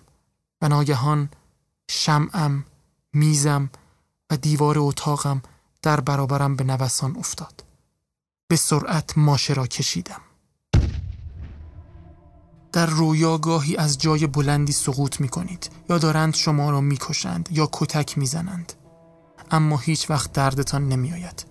[0.61, 1.29] و ناگهان
[1.89, 2.65] شمعم
[3.13, 3.69] میزم
[4.31, 5.41] و دیوار اتاقم
[5.81, 7.63] در برابرم به نوسان افتاد
[8.47, 10.21] به سرعت ماشه را کشیدم
[12.77, 17.49] در رویا گاهی از جای بلندی سقوط می کنید یا دارند شما را می کشند
[17.51, 18.73] یا کتک می زنند.
[19.51, 21.45] اما هیچ وقت دردتان نمی آید.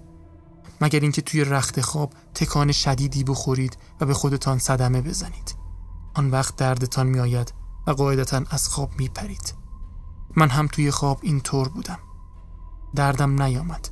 [0.81, 5.55] مگر اینکه توی رخت خواب تکان شدیدی بخورید و به خودتان صدمه بزنید.
[6.15, 7.53] آن وقت دردتان می آید
[7.87, 9.55] و قاعدتا از خواب می پرید.
[10.37, 11.99] من هم توی خواب اینطور بودم.
[12.97, 13.89] دردم نیامد.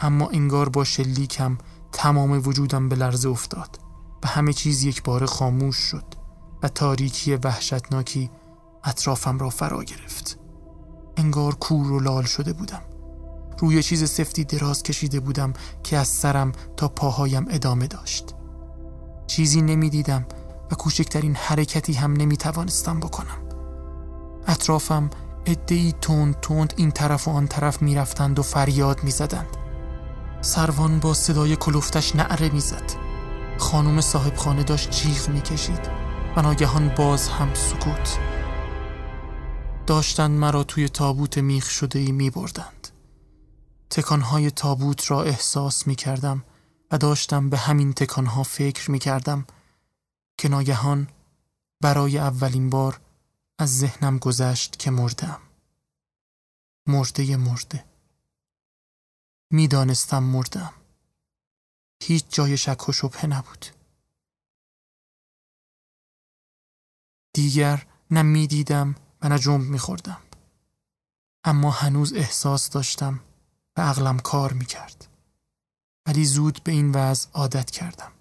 [0.00, 1.58] اما انگار با شلیکم
[1.92, 3.78] تمام وجودم به لرزه افتاد.
[4.24, 6.04] و همه چیز یک بار خاموش شد
[6.62, 8.30] و تاریکی وحشتناکی
[8.84, 10.38] اطرافم را فرا گرفت.
[11.16, 12.82] انگار کور و لال شده بودم.
[13.58, 18.34] روی چیز سفتی دراز کشیده بودم که از سرم تا پاهایم ادامه داشت.
[19.26, 20.26] چیزی نمی‌دیدم
[20.70, 23.38] و کوچکترین حرکتی هم نمی توانستم بکنم.
[24.46, 25.10] اطرافم
[25.46, 29.56] ادهی تند تند این طرف و آن طرف می‌رفتند و فریاد می‌زدند.
[30.40, 32.92] سروان با صدای کلوفتش نعره می‌زد.
[33.58, 36.02] خانم صاحب خانه داشت جیغ می‌کشید.
[36.36, 38.18] و ناگهان باز هم سکوت.
[39.86, 42.88] داشتند مرا توی تابوت میخ شده ای می بردند.
[43.90, 46.44] تکانهای تابوت را احساس می کردم
[46.90, 49.46] و داشتم به همین تکانها فکر می کردم
[50.38, 51.08] که ناگهان
[51.80, 53.00] برای اولین بار
[53.58, 55.40] از ذهنم گذشت که مردم.
[56.86, 57.84] مرده مرده.
[59.50, 60.74] می‌دانستم مردم.
[62.02, 63.66] هیچ جای شک و شبه نبود.
[67.34, 70.22] دیگر نه می‌دیدم و نه جنب میخوردم.
[71.44, 73.20] اما هنوز احساس داشتم
[73.76, 75.08] و عقلم کار می‌کرد.
[76.06, 78.12] ولی زود به این وضع عادت کردم.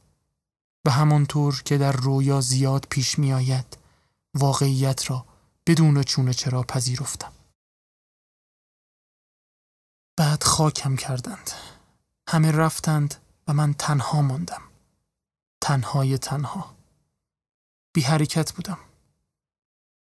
[0.85, 3.77] و همانطور که در رویا زیاد پیش میآید
[4.33, 5.25] واقعیت را
[5.67, 7.33] بدون چونه چرا پذیرفتم.
[10.17, 11.51] بعد خاکم کردند.
[12.27, 13.15] همه رفتند
[13.47, 14.61] و من تنها ماندم.
[15.61, 16.75] تنهای تنها.
[17.93, 18.77] بی حرکت بودم.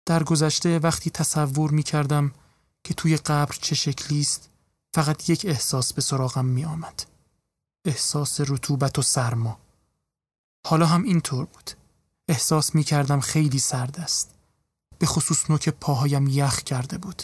[0.06, 2.32] در گذشته وقتی تصور می کردم
[2.84, 4.50] که توی قبر چه شکلی است
[4.94, 7.04] فقط یک احساس به سراغم می آمد.
[7.86, 9.60] احساس رطوبت و سرما.
[10.68, 11.72] حالا هم اینطور بود.
[12.30, 14.36] احساس می کردم خیلی سرد است.
[15.00, 17.24] به خصوص نوک پاهایم یخ کرده بود.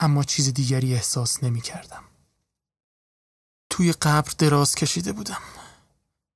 [0.00, 2.04] اما چیز دیگری احساس نمی کردم.
[3.70, 5.40] توی قبر دراز کشیده بودم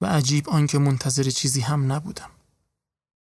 [0.00, 2.30] و عجیب آنکه منتظر چیزی هم نبودم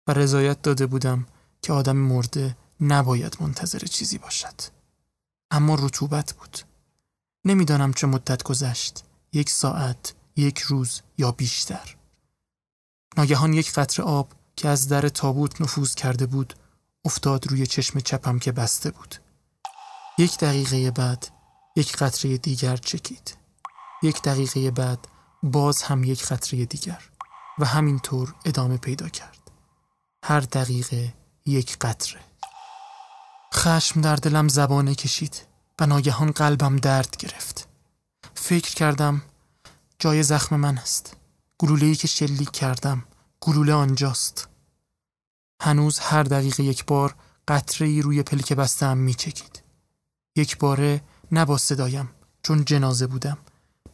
[0.07, 1.27] و رضایت داده بودم
[1.63, 4.55] که آدم مرده نباید منتظر چیزی باشد
[5.51, 6.59] اما رطوبت بود
[7.45, 11.97] نمی‌دانم چه مدت گذشت یک ساعت یک روز یا بیشتر
[13.17, 16.55] ناگهان یک قطره آب که از در تابوت نفوذ کرده بود
[17.05, 19.15] افتاد روی چشم چپم که بسته بود.
[20.19, 21.29] یک دقیقه بعد
[21.77, 23.37] یک قطره دیگر چکید.
[24.03, 24.99] یک دقیقه بعد
[25.43, 27.09] باز هم یک قطره دیگر
[27.59, 29.51] و همینطور ادامه پیدا کرد.
[30.25, 31.15] هر دقیقه
[31.47, 32.21] یک قطره.
[33.55, 35.47] خشم در دلم زبانه کشید
[35.81, 37.69] و ناگهان قلبم درد گرفت.
[38.35, 39.23] فکر کردم
[39.99, 41.17] جای زخم من است.
[41.63, 43.05] گلوله‌ای که شلیک کردم
[43.41, 44.49] گلوله آنجاست.
[45.63, 47.15] هنوز هر دقیقه یک بار
[47.49, 49.63] قطره ای روی پلک بستم می چکید
[50.37, 52.11] یک باره نه با صدایم
[52.43, 53.39] چون جنازه بودم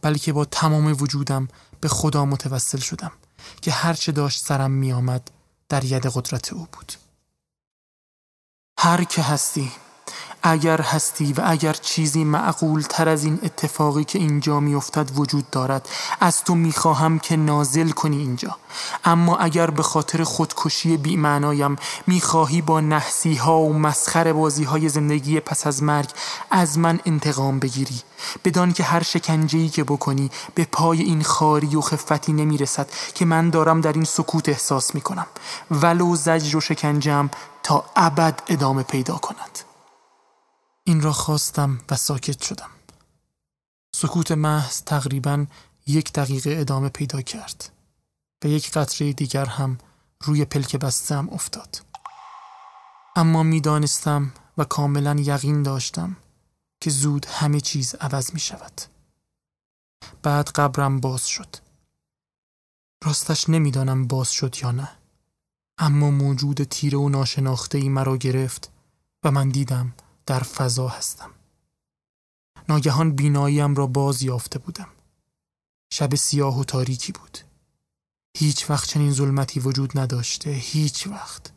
[0.03, 1.49] بلکه با تمام وجودم
[1.81, 3.13] به خدا متوسل شدم
[3.61, 5.31] که هرچه داشت سرم می آمد
[5.69, 6.93] در ید قدرت او بود.
[8.79, 9.73] هر که هستی.
[10.43, 15.89] اگر هستی و اگر چیزی معقول تر از این اتفاقی که اینجا میافتد وجود دارد
[16.21, 18.57] از تو می‌خواهم که نازل کنی اینجا.
[19.05, 25.41] اما اگر به خاطر خودکشی بیمعنایم می‌خواهی با نحسی ها و مسخر بازی های زندگی
[25.41, 26.11] پس از مرگ
[26.51, 28.01] از من انتقام بگیری.
[28.45, 33.51] بدان که هر شکنجهی که بکنی به پای این خاری و خفتی نمی‌رسد که من
[33.51, 35.27] دارم در این سکوت احساس می‌کنم.
[35.71, 37.31] ولو زجر و شکنجم
[37.63, 39.68] تا ابد ادامه پیدا کند.
[40.89, 42.71] این را خواستم و ساکت شدم.
[43.95, 45.47] سکوت محض تقریبا
[45.87, 47.71] یک دقیقه ادامه پیدا کرد
[48.45, 49.79] و یک قطره دیگر هم
[50.21, 51.83] روی پلک بستم افتاد.
[53.17, 56.17] اما می‌دانستم و کاملا یقین داشتم
[56.81, 58.81] که زود همه چیز عوض می شود.
[60.23, 61.57] بعد قبرم باز شد.
[63.05, 64.91] راستش نمی‌دانم باز شد یا نه.
[65.79, 68.71] اما موجود تیره و ناشناخته ای مرا گرفت
[69.25, 69.95] و من دیدم
[70.29, 71.31] در فضا هستم
[72.69, 74.89] ناگهان بیناییم را باز یافته بودم
[75.93, 77.39] شب سیاه و تاریکی بود
[78.37, 81.53] هیچ وقت چنین ظلمتی وجود نداشته هیچ وقت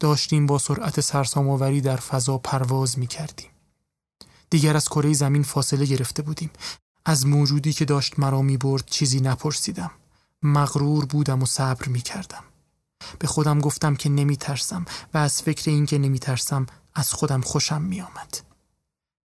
[0.00, 3.50] داشتیم با سرعت سرسام‌آوری در فضا پرواز می کردیم.
[4.50, 6.50] دیگر از کره زمین فاصله گرفته بودیم.
[7.04, 9.90] از موجودی که داشت مرا می برد چیزی نپرسیدم.
[10.42, 12.44] مغرور بودم و صبر می کردم.
[13.18, 17.40] به خودم گفتم که نمی ترسم و از فکر این که نمی ترسم از خودم
[17.40, 18.40] خوشم می آمد.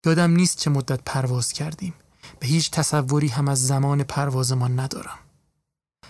[0.06, 1.94] یادم نیست چه مدت پرواز کردیم.
[2.40, 5.18] به هیچ تصوری هم از زمان پروازمان ندارم.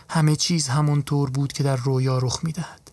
[0.08, 2.90] همه چیز همونطور بود که در رویا رخ می دهد.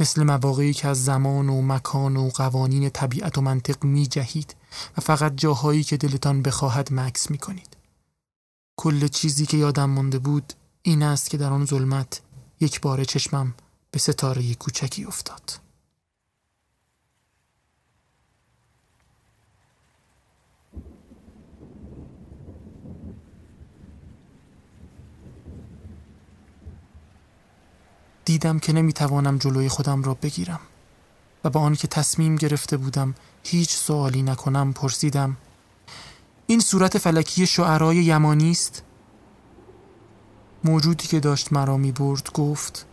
[0.00, 4.56] مثل مواقعی که از زمان و مکان و قوانین طبیعت و منطق می جهید
[4.96, 7.76] و فقط جاهایی که دلتان بخواهد مکس می کنید.
[8.76, 12.20] کل چیزی که یادم مانده بود این است که در آن ظلمت
[12.60, 13.54] یک بار چشمم
[13.90, 15.63] به ستاره کوچکی افتاد.
[28.24, 30.60] دیدم که نمی‌توانم جلوی خودم را بگیرم.
[31.44, 35.36] و با آنکه تصمیم گرفته بودم هیچ سوالی نکنم پرسیدم
[36.46, 38.82] این صورت فلکی شعرای یمانی است؟
[40.64, 42.86] موجودی که داشت مرا می برد گفت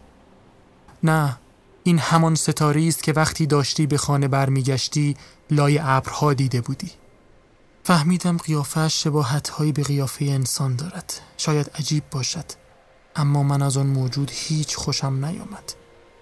[1.04, 1.38] نه
[1.84, 5.16] این همان ستاره است که وقتی داشتی به خانه برمیگشتی
[5.52, 6.92] لای ابرها دیده بودی.
[7.84, 11.14] فهمیدم قیافش شباهتهایی به قیافه انسان دارد.
[11.38, 12.61] شاید عجیب باشد.
[13.16, 15.74] اما من از آن موجود هیچ خوشم نیامد.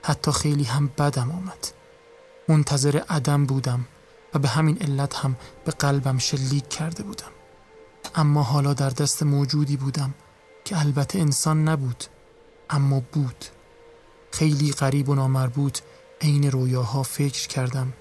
[0.04, 1.68] حتی خیلی هم بدم آمد.
[2.48, 3.86] منتظر عدم بودم
[4.34, 7.32] و به همین علت هم به قلبم شلیک کرده بودم.
[8.16, 10.14] اما حالا در دست موجودی بودم
[10.66, 12.04] که البته انسان نبود
[12.70, 13.46] اما بود.
[14.32, 15.80] خیلی غریب و نامربوط
[16.22, 17.94] عین رویاها فکر کردم.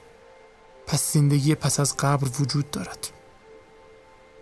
[0.86, 3.08] پس زندگی پس از قبر وجود دارد.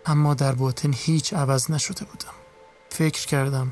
[0.05, 2.33] اما در باطن هیچ عوض نشده بودم.
[2.89, 3.71] فکر کردم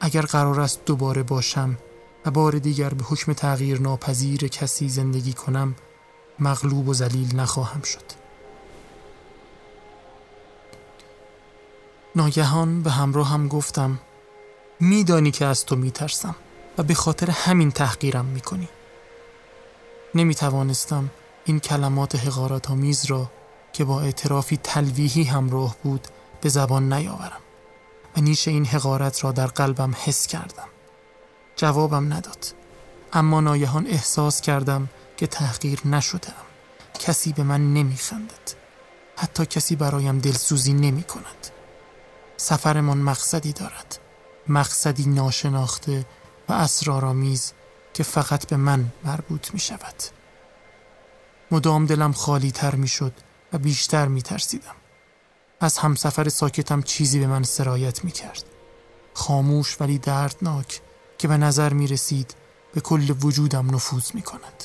[0.00, 1.78] اگر قرار است دوباره باشم
[2.26, 5.74] و بار دیگر به حکم تغییر ناپذیر کسی زندگی کنم
[6.38, 8.20] مغلوب و ذلیل نخواهم شد.
[12.16, 14.00] ناگهان به همراه هم گفتم
[14.80, 16.36] میدانی که از تو میترسم
[16.78, 18.68] و به خاطر همین تحقیرم می‌کنی.
[20.14, 21.10] نمی توانستم
[21.44, 23.30] این کلمات حقارت آمیز را
[23.72, 26.08] که با اعترافی تلویحی همراه بود
[26.40, 27.40] به زبان نیاورم.
[28.16, 30.68] و نیش این حقارت را در قلبم حس کردم.
[31.56, 32.46] جوابم نداد.
[33.12, 36.32] اما نایهان احساس کردم که تحقیر نشدم
[36.98, 38.60] کسی به من نمیخندد.
[39.16, 41.50] حتی کسی برایم دلسوزی نمی کند
[42.36, 43.98] سفرمان مقصدی دارد.
[44.48, 46.06] مقصدی ناشناخته
[46.48, 47.52] و اسرارآمیز
[47.94, 49.94] که فقط به من مربوط می شود
[51.50, 53.12] مدام دلم خالی تر می شد
[53.52, 54.74] و بیشتر می ترسیدم
[55.60, 58.44] از همسفر ساکتم چیزی به من سرایت می کرد
[59.14, 60.80] خاموش ولی دردناک
[61.18, 62.34] که به نظر می رسید
[62.74, 64.64] به کل وجودم نفوذ می کند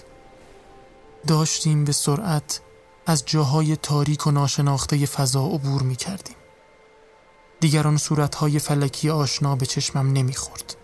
[1.28, 2.62] داشتیم به سرعت
[3.06, 6.36] از جاهای تاریک و ناشناخته فضا عبور می کردیم
[7.60, 10.76] دیگر آن صورتهای فلکی آشنا به چشمم نمی‌خورد.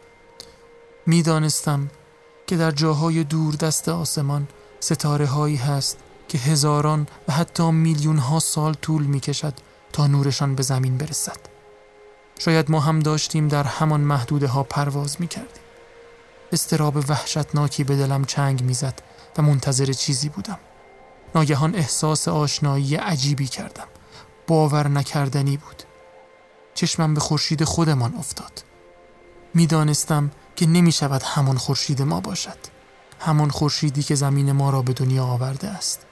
[1.06, 1.90] می‌دانستم
[2.48, 4.48] که در جاهای دور دست آسمان
[4.80, 5.98] ستاره هایی هست
[6.28, 9.54] که هزاران و حتی میلیون ها سال طول می کشد
[9.94, 11.40] تا نورشان به زمین برسد.
[12.40, 15.64] شاید ما هم داشتیم در همان محدوده ها پرواز می کردیم.
[16.52, 19.02] استراب وحشتناکی به دلم چنگ می‌زد
[19.38, 20.60] و منتظر چیزی بودم.
[21.36, 23.88] ناگهان احساس آشنایی عجیبی کردم.
[24.48, 25.84] باور نکردنی بود.
[26.74, 28.64] چشمم به خورشید خودمان افتاد
[29.54, 32.58] می‌دانستم که نمی شود همان خورشید ما باشد
[33.20, 36.06] همان خورشیدی که زمین ما را به دنیا آورده است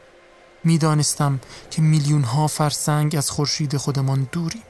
[0.63, 1.39] می‌دانستم
[1.71, 4.63] که میلیون ها فرسنگ از خورشید خودمان دوریم.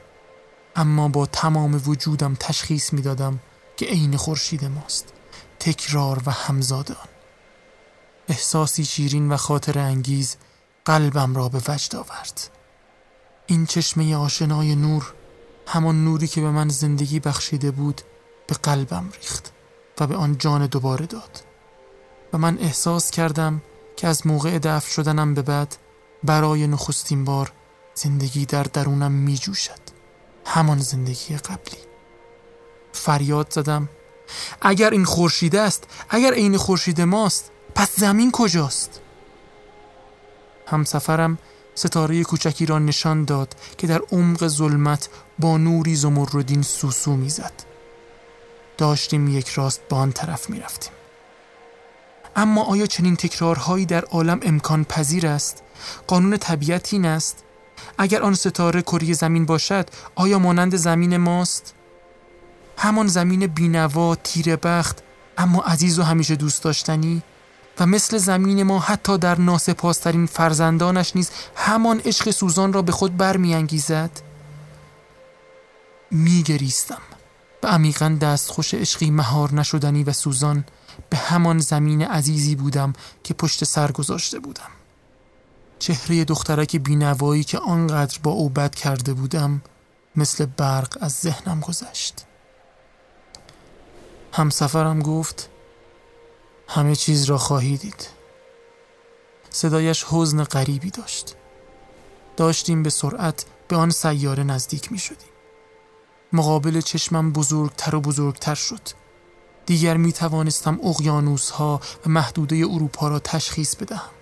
[0.76, 3.40] اما با تمام وجودم تشخیص می‌دادم
[3.76, 5.12] که عین خورشید ماست.
[5.60, 7.08] تکرار و همزاد آن.
[8.28, 10.36] احساسی شیرین و خاطر انگیز
[10.84, 12.50] قلبم را به وجد آورد.
[13.46, 15.12] این چشمه آشنای نور
[15.66, 18.00] همان نوری که به من زندگی بخشیده بود
[18.46, 19.52] به قلبم ریخت
[20.00, 21.42] و به آن جان دوباره داد.
[22.32, 23.62] و من احساس کردم
[23.96, 25.76] که از موقع دفع شدنم به بعد
[26.24, 27.52] برای نخستین بار
[27.94, 29.80] زندگی در درونم می جوشد
[30.46, 31.80] همان زندگی قبلی
[32.92, 33.88] فریاد زدم
[34.62, 39.00] اگر این خورشیده است اگر عین خورشید ماست پس زمین کجاست
[40.66, 41.38] همسفرم
[41.74, 45.08] ستاره کوچکی را نشان داد که در عمق ظلمت
[45.38, 47.52] با نوری زمردین سوسو می‌زد.
[48.78, 50.92] داشتیم یک راست به آن طرف می رفتیم.
[52.36, 55.62] اما آیا چنین تکرارهایی در عالم امکان پذیر است
[56.06, 57.44] قانون طبیعت این است.
[57.98, 61.74] اگر آن ستاره کره زمین باشد آیا مانند زمین ماست؟
[62.76, 64.98] همان زمین بینوا تیر بخت
[65.38, 67.22] اما عزیز و همیشه دوست داشتنی.
[67.80, 73.16] و مثل زمین ما حتی در ناسپاسترین فرزندانش نیز همان عشق سوزان را به خود
[73.16, 74.10] برمیانگیزد.
[76.10, 77.02] میگریستم.
[77.60, 80.64] به عمیقا دستخوش عشقی مهار نشدنی و سوزان
[81.10, 82.92] به همان زمین عزیزی بودم
[83.24, 84.79] که پشت سر گذاشته بودم.
[85.80, 89.62] چهره دخترک بینوایی که آنقدر با او بد کرده بودم
[90.16, 92.24] مثل برق از ذهنم گذشت.
[94.32, 95.48] همسفرم گفت
[96.68, 98.08] همه چیز را خواهی دید.
[99.50, 101.34] صدایش حزن غریبی داشت.
[102.36, 105.28] داشتیم به سرعت به آن سیاره نزدیک می شدیم.
[106.32, 108.88] مقابل چشمم بزرگتر و بزرگتر شد.
[109.66, 114.19] دیگر می توانستم اقیانوس ها و محدوده اروپا را تشخیص بدهم.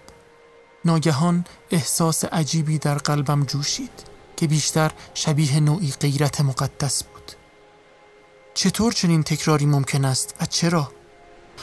[0.85, 3.91] ناگهان احساس عجیبی در قلبم جوشید
[4.37, 7.33] که بیشتر شبیه نوعی غیرت مقدس بود.
[8.55, 10.93] چطور چنین تکراری ممکن است و چرا؟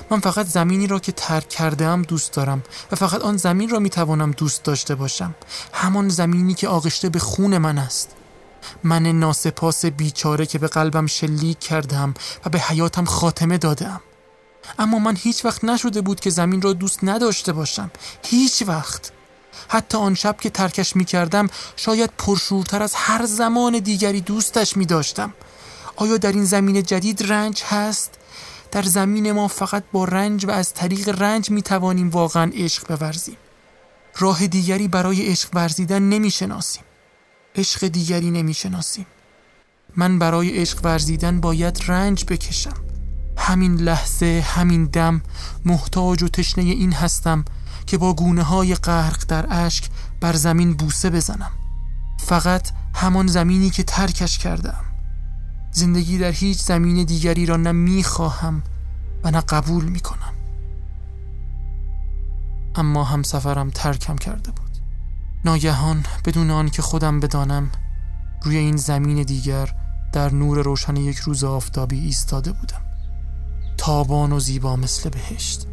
[0.10, 3.80] من فقط زمینی را که ترک کرده ام دوست دارم و فقط آن زمین را
[3.80, 5.36] می توانم دوست داشته باشم.
[5.74, 8.16] همان زمینی که آغشته به خون من است.
[8.84, 12.14] من ناسپاس بیچاره که به قلبم شلیک کردم
[12.46, 14.02] و به حیاتم خاتمه دادم
[14.80, 17.92] اما من هیچ وقت نشده بود که زمین را دوست نداشته باشم.
[18.24, 19.12] هیچ وقت.
[19.68, 24.86] حتی آن شب که ترکش می کردم شاید پرشورتر از هر زمان دیگری دوستش می
[24.86, 25.34] داشتم.
[25.96, 28.12] آیا در این زمین جدید رنج هست؟
[28.72, 33.38] در زمین ما فقط با رنج و از طریق رنج می توانیم واقعا عشق بورزیم.
[34.18, 36.84] راه دیگری برای عشق ورزیدن نمی شناسیم.
[37.56, 39.06] عشق دیگری نمی شناسیم.
[39.96, 42.85] من برای عشق ورزیدن باید رنج بکشم.
[43.46, 45.22] همین لحظه همین دم
[45.66, 47.46] محتاج و تشنه این هستم
[47.86, 49.90] که با گونه های غرق در اشک
[50.22, 51.52] بر زمین بوسه بزنم.
[52.20, 54.84] فقط همان زمینی که ترکش کردم.
[55.72, 58.64] زندگی در هیچ زمین دیگری را نه می‌خواهم
[59.24, 60.34] و نه قبول می‌کنم.
[62.76, 64.72] اما همسفرم ترکم کرده بود.
[65.46, 67.70] ناگهان بدون آن که خودم بدانم
[68.44, 69.70] روی این زمین دیگر
[70.14, 72.85] در نور روشن یک روز آفتابی ایستاده بودم.
[73.78, 75.68] تابان و زیبا مثل بهشت.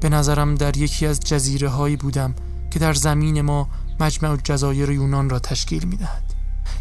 [0.00, 2.34] به نظرم در یکی از جزیره هایی بودم
[2.70, 3.68] که در زمین ما
[4.00, 6.34] مجمع جزایر یونان را تشکیل می دهد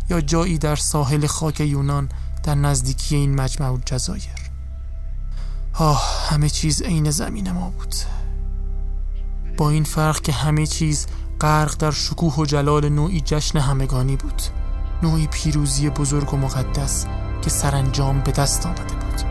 [0.09, 2.09] یا جایی در ساحل خاک یونان
[2.43, 4.51] در نزدیکی این مجمع جزایر
[5.73, 7.95] آه همه چیز عین زمین ما بود.
[9.57, 11.07] با این فرق که همه چیز
[11.41, 14.41] غرق در شکوه و جلال نوعی جشن همگانی بود
[15.03, 17.05] نوعی پیروزی بزرگ و مقدس
[17.41, 19.30] که سرانجام به دست آمده بود.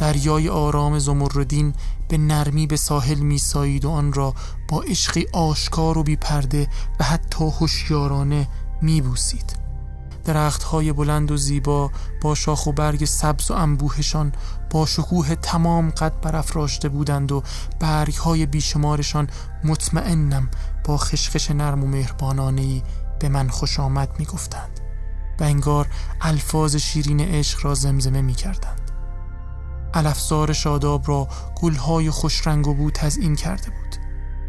[0.00, 1.74] دریای آرام زمردین
[2.08, 4.34] به نرمی به ساحل میسایید و آن را
[4.68, 6.68] با عشقی آشکار و بیپرده
[7.00, 8.48] و حتی هوشیارانه
[8.82, 9.56] میبوسید.
[10.24, 11.90] درختهای بلند و زیبا
[12.22, 14.32] با شاخ و برگ سبز و انبوهشان
[14.70, 17.42] با شکوه تمام قد برافراشته بودند و
[17.80, 19.28] برگهای بیشمارشان
[19.64, 20.50] مطمئنم
[20.84, 22.82] با خشخش نرم و مهربانانهی
[23.18, 24.80] به من خوش آمد می‌گفتند
[25.40, 25.86] و انگار
[26.20, 28.34] الفاظ شیرین عشق را زمزمه می
[29.94, 31.28] الافزار شاداب را
[31.62, 33.96] گلهای خوش رنگ و بود این کرده بود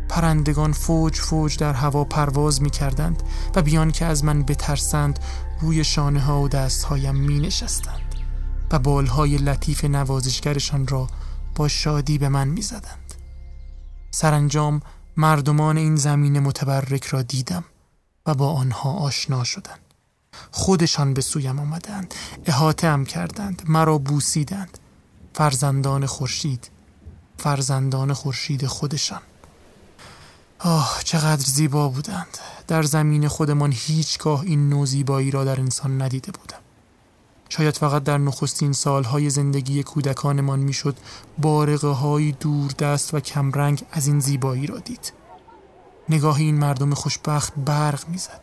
[0.10, 3.24] پرندگان فوج فوج در هوا پرواز می کردند
[3.56, 5.20] و بیان که از من بترسند
[5.62, 8.16] روی شانه ها و دست هایم می نشستند
[8.72, 11.08] و بالهای لطیف نوازشگرشان را
[11.56, 13.14] با شادی به من می زدند.
[14.12, 14.82] سرانجام
[15.18, 17.64] مردمان این زمین متبرک را دیدم
[18.26, 19.80] و با آنها آشنا شدند.
[20.52, 22.14] خودشان به سویم آمدند
[22.46, 24.78] احاطه ام کردند مرا بوسیدند
[25.34, 26.70] فرزندان خورشید
[27.38, 29.22] فرزندان خورشید خودشان.
[30.60, 32.38] آه چقدر زیبا بودند.
[32.68, 36.58] در زمین خودمان هیچگاه این نوع زیبایی را در انسان ندیده بودم.
[37.50, 40.98] شاید فقط در نخستین سالهای زندگی کودکانمان می‌شد
[41.38, 45.14] بارقه های دور دست و کمرنگ از این زیبایی را دید.
[46.10, 48.42] نگاه این مردم خوشبخت برق می‌زد.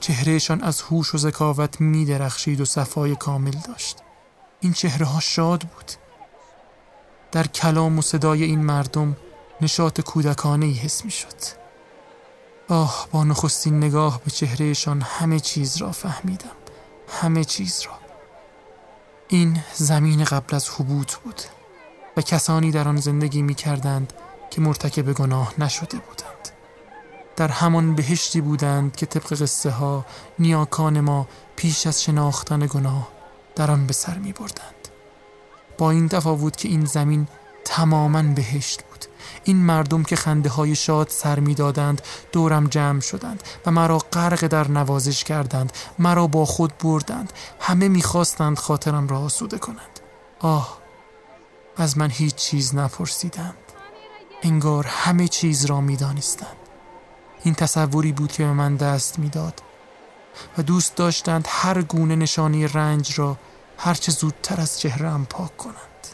[0.00, 3.96] چهرهشان از هوش و ذکاوت می درخشید و صفای کامل داشت.
[4.60, 5.92] این چهره ها شاد بود.
[7.32, 9.16] در کلام و صدای این مردم
[9.60, 11.60] نشاط کودکانه ای حس می شد
[12.68, 16.50] آه با نخستین نگاه به چهرهشان همه چیز را فهمیدم.
[17.08, 17.92] همه چیز را.
[19.28, 21.42] این زمین قبل از حبوط بود
[22.16, 24.12] و کسانی در آن زندگی می کردند
[24.50, 26.48] که مرتکب گناه نشده بودند.
[27.36, 30.06] در همان بهشتی بودند که طبق قصه ها
[30.38, 33.08] نیاکان ما پیش از شناختن گناه
[33.60, 34.88] در آن به سر می بردند.
[35.78, 37.28] با این تفاوت که این زمین
[37.64, 39.04] تماما بهشت بود.
[39.44, 42.02] این مردم که خنده های شاد سر می دادند
[42.32, 47.32] دورم جمع شدند و مرا غرق در نوازش کردند مرا با خود بردند.
[47.60, 50.00] همه می‌خواستند خاطرم را آسوده کنند.
[50.40, 50.78] آه
[51.76, 53.54] از من هیچ چیز نپرسیدند.
[54.42, 56.56] انگار همه چیز را می دانستند.
[57.42, 59.62] این تصوری بود که به من دست می‌داد
[60.58, 63.36] و دوست داشتند هر گونه نشانی رنج را
[63.82, 66.06] هرچه زودتر از چهرهام پاک کنند.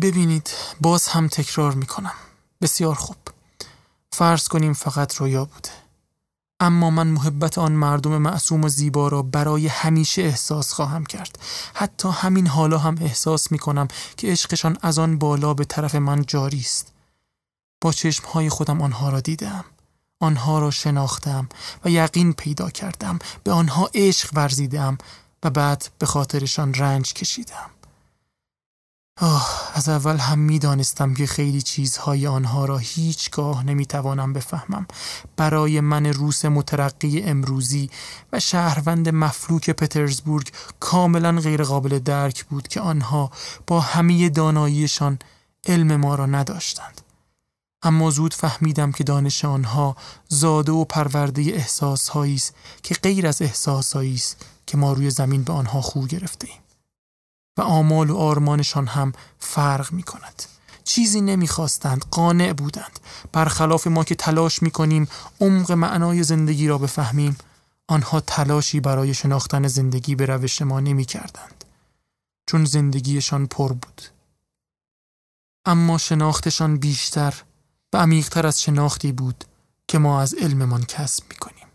[0.00, 2.14] ببینید باز هم تکرار می کنم
[2.62, 3.16] بسیار خوب.
[4.12, 5.70] فرض کنیم فقط رویا بوده.
[6.60, 11.38] اما من محبت آن مردم معصوم و زیبا را برای همیشه احساس خواهم کرد.
[11.74, 16.24] حتی همین حالا هم احساس می کنم که عشقشان از آن بالا به طرف من
[16.26, 16.92] جاری است.
[17.80, 19.64] با چشمهای خودم آنها را دیدم
[20.24, 21.48] آنها را شناختم
[21.84, 24.98] و یقین پیدا کردم به آنها عشق ورزیدم
[25.42, 27.70] و بعد به خاطرشان رنج کشیدم.
[29.20, 34.86] آه از اول هم می دانستم که خیلی چیزهای آنها را هیچگاه نمی توانم بفهمم.
[35.36, 37.90] برای من روس مترقی امروزی
[38.32, 43.30] و شهروند مفلوک پترزبورگ کاملا غیرقابل درک بود که آنها
[43.66, 45.18] با همه داناییشان
[45.66, 46.93] علم ما را نداشتند.
[47.84, 49.96] اما زود فهمیدم که دانش آنها
[50.28, 55.52] زاده و پرورده احساسهایی است که غیر از احساسهایی است که ما روی زمین به
[55.52, 56.60] آنها خو گرفته ایم.
[57.58, 60.42] و آمال و آرمانشان هم فرق می کند.
[60.84, 63.00] چیزی نمی‌خواستند قانع بودند
[63.32, 65.08] برخلاف ما که تلاش می کنیم
[65.40, 67.36] عمق معنای زندگی را بفهمیم
[67.88, 71.64] آنها تلاشی برای شناختن زندگی به روش ما نمی کردند.
[72.46, 74.02] چون زندگیشان پر بود
[75.66, 77.34] اما شناختشان بیشتر
[77.94, 79.44] و عمیقتر از شناختی بود
[79.88, 81.66] که ما از علممان کسب می کنیم.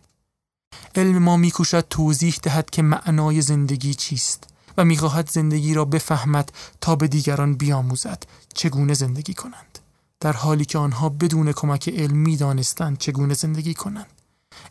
[0.95, 4.43] علم ما میکوشد توضیح دهد که معنای زندگی چیست
[4.77, 6.51] و می‌خواهد زندگی را بفهمد
[6.81, 9.79] تا به دیگران بیاموزد چگونه زندگی کنند.
[10.19, 14.21] در حالی که آنها بدون کمک علم می‌دانستند چگونه زندگی کنند.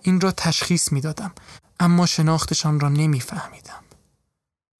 [0.02, 1.32] این را تشخیص می‌دادم
[1.80, 3.82] اما شناختشان را نمیفهمیدم.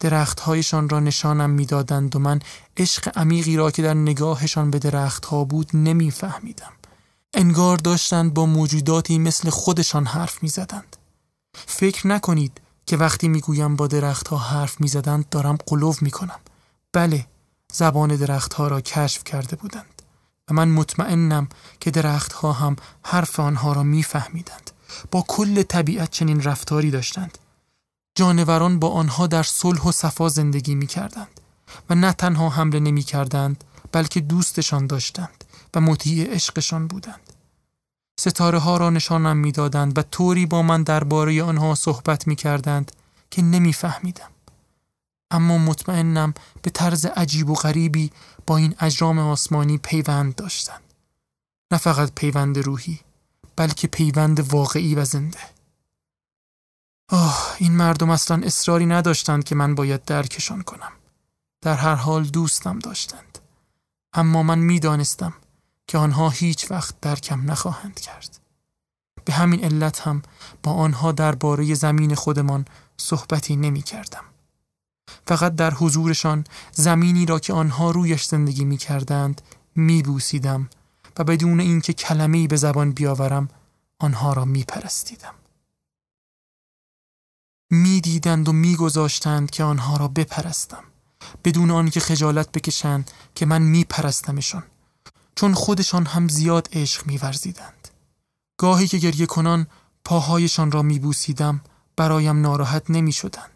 [0.01, 2.41] درختهایشان را نشانم می‌دادند و من
[2.77, 6.73] عشق عمیقی را که در نگاهشان به درختها بود نمیفهمیدم.
[7.35, 10.97] انگار داشتند با موجوداتی مثل خودشان حرف می‌زدند.
[11.55, 16.41] فکر نکنید که وقتی می‌گویم با درختها حرف می‌زدند دارم قلوب می‌کنم.
[16.93, 17.27] بله
[17.73, 20.03] زبان درختها را کشف کرده بودند
[20.51, 21.49] و من مطمئنم
[21.81, 24.71] که درختها هم حرف آنها را میفهمیدند.
[25.11, 27.39] با کل طبیعت چنین رفتاری داشتند.
[28.19, 31.41] جانوران با آنها در صلح و صفا زندگی می کردند
[31.91, 35.45] و نه تنها حمله نمی کردند بلکه دوستشان داشتند
[35.75, 37.33] و مطیع عشقشان بودند.
[38.21, 42.93] ستاره ها را نشانم می‌دادند و طوری با من درباره آنها صحبت می کردند
[43.31, 44.31] که نمیفهمیدم.
[45.31, 48.11] اما مطمئنم به طرز عجیب و غریبی
[48.47, 50.83] با این اجرام آسمانی پیوند داشتند.
[51.71, 53.01] نه فقط پیوند روحی
[53.57, 55.58] بلکه پیوند واقعی و زنده.
[57.09, 60.93] آه این مردم اصلا اصراری نداشتند که من باید درکشان کنم.
[61.61, 63.39] در هر حال دوستم داشتند.
[64.13, 65.35] اما من می‌دانستم
[65.87, 68.41] که آنها هیچ وقت درکم نخواهند کرد.
[69.25, 70.23] به همین علت هم
[70.63, 72.65] با آنها درباره زمین خودمان
[72.97, 74.25] صحبتی نمی کردم.
[75.27, 79.43] فقط در حضورشان زمینی را که آنها رویش زندگی می کردند
[79.77, 80.69] می بوسیدم
[81.19, 83.49] و بدون اینکه کلمه‌ای به زبان بیاورم
[83.99, 85.35] آنها را می پرستیدم.
[87.71, 90.85] می‌دیدند و میگذاشتند که آنها را بپرستم.
[91.45, 94.63] بدون آنکه خجالت بکشند که من میپرستمشان
[95.35, 97.89] چون خودشان هم زیاد عشق میورزیدند.
[98.59, 99.67] گاهی که گریه کنان
[100.05, 101.61] پاهایشان را میبوسیدم
[101.97, 103.51] برایم ناراحت نمی‌شدند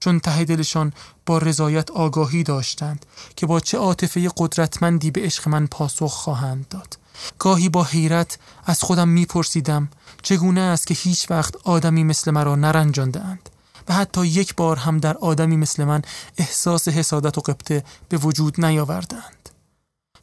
[0.00, 0.92] چون ته دلشان
[1.26, 3.06] با رضایت آگاهی داشتند
[3.36, 6.98] که با چه عاطفه قدرتمندی به عشق من پاسخ خواهند داد.
[7.38, 9.88] گاهی با حیرت از خودم میپرسیدم
[10.22, 13.50] چگونه است که هیچ وقت آدمی مثل مرا نرنجانده اند
[13.88, 16.02] و حتی یک بار هم در آدمی مثل من
[16.38, 19.48] احساس حسادت و قبطه به وجود نیاوردند.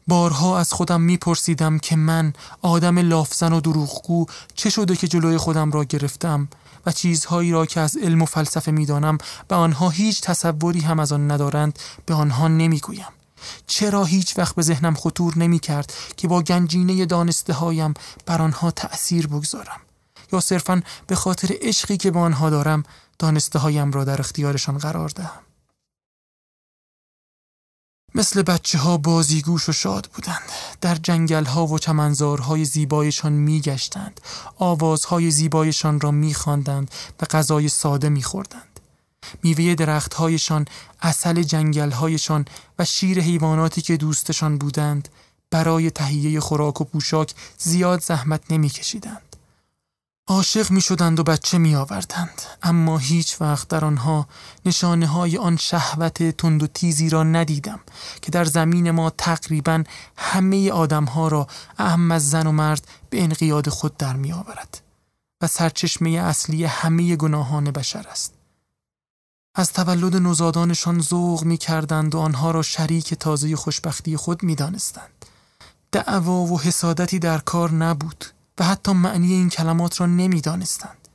[0.08, 5.72] بارها از خودم میپرسیدم که من آدم لافزن و دروغگو چه شده که جلوی خودم
[5.72, 6.48] را گرفتم
[6.86, 11.12] و چیزهایی را که از علم و فلسفه می‌دانم به آنها هیچ تصوری هم از
[11.12, 13.08] آن ندارند به آنها نمی‌گویم
[13.68, 17.94] چرا هیچ وقت به ذهنم خطور نمی کرد که با گنجینه دانسته هایم
[18.26, 19.80] بر آنها تأثیر بگذارم
[20.34, 22.84] یا صرفا به خاطر عشقی که به آنها دارم
[23.20, 25.42] دانسته هایم را در اختیارشان قرار دهم.
[28.16, 30.50] مثل بچه ها بازیگوش و شاد بودند
[30.82, 34.22] در جنگل ها و چمنزارهای زیبایشان می گشتند
[34.58, 36.92] آوازهای زیبایشان را می خواندند
[37.22, 38.80] و غذای ساده می خوردند
[39.44, 40.66] میوه درختهایشان،
[41.02, 42.46] اصل جنگلهایشان
[42.80, 45.10] و شیر حیواناتی که دوستشان بودند
[45.52, 49.25] برای تهیه خوراک و پوشاک زیاد زحمت نمی کشیدند.
[50.28, 54.28] عاشق می شدند و بچه می آوردند اما هیچ وقت در آنها
[54.66, 57.80] نشانه های آن شهوت تند و تیزی را ندیدم
[58.22, 59.84] که در زمین ما تقریبا
[60.18, 61.48] همه آدم ها را
[61.78, 64.82] اهم از زن و مرد به انقیاد خود در می آورد
[65.42, 68.34] و سرچشمه اصلی همه گناهان بشر است.
[69.56, 75.26] از تولد نوزادانشان ذوق می کردند و آنها را شریک تازه خوشبختی خود می دانستند.
[75.92, 78.35] دعوا و حسادتی در کار نبود.
[78.60, 81.08] و حتی معنی این کلمات را نمی‌دانستند.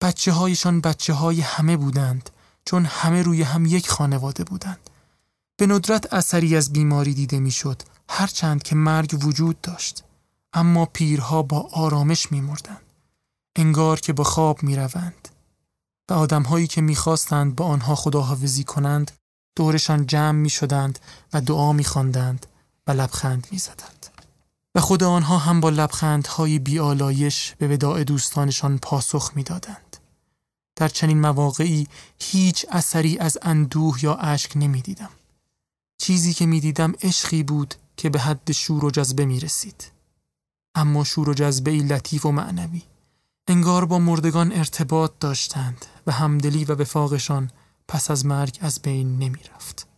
[0.00, 2.30] بچه هایشان بچه های همه بودند
[2.64, 4.90] چون همه روی هم یک خانواده بودند.
[5.56, 10.04] به ندرت اثری از بیماری دیده می‌شد هرچند که مرگ وجود داشت
[10.52, 12.82] اما پیرها با آرامش میمردند
[13.56, 15.28] انگار که با خواب می‌روند
[16.10, 19.10] و آدمهایی که می‌خواستند با آنها خداحافظی کنند
[19.56, 20.98] دورشان جمع می شدند
[21.32, 21.84] و دعا می
[22.86, 24.01] و لبخند می زدند.
[24.74, 29.96] و خود آنها هم با لبخندهای بیالایش به وداع دوستانشان پاسخ می‌دادند.
[30.76, 31.86] در چنین مواقعی
[32.20, 35.10] هیچ اثری از اندوه یا اشک نمی‌دیدم.
[35.98, 39.92] چیزی که می‌دیدم عشقی بود که به حد شور و جذبه می رسید.
[40.74, 42.82] اما شور و جذبه لطیف و معنوی.
[43.48, 47.50] انگار با مردگان ارتباط داشتند و همدلی و وفاقشان
[47.88, 49.91] پس از مرگ از بین نمی رفت.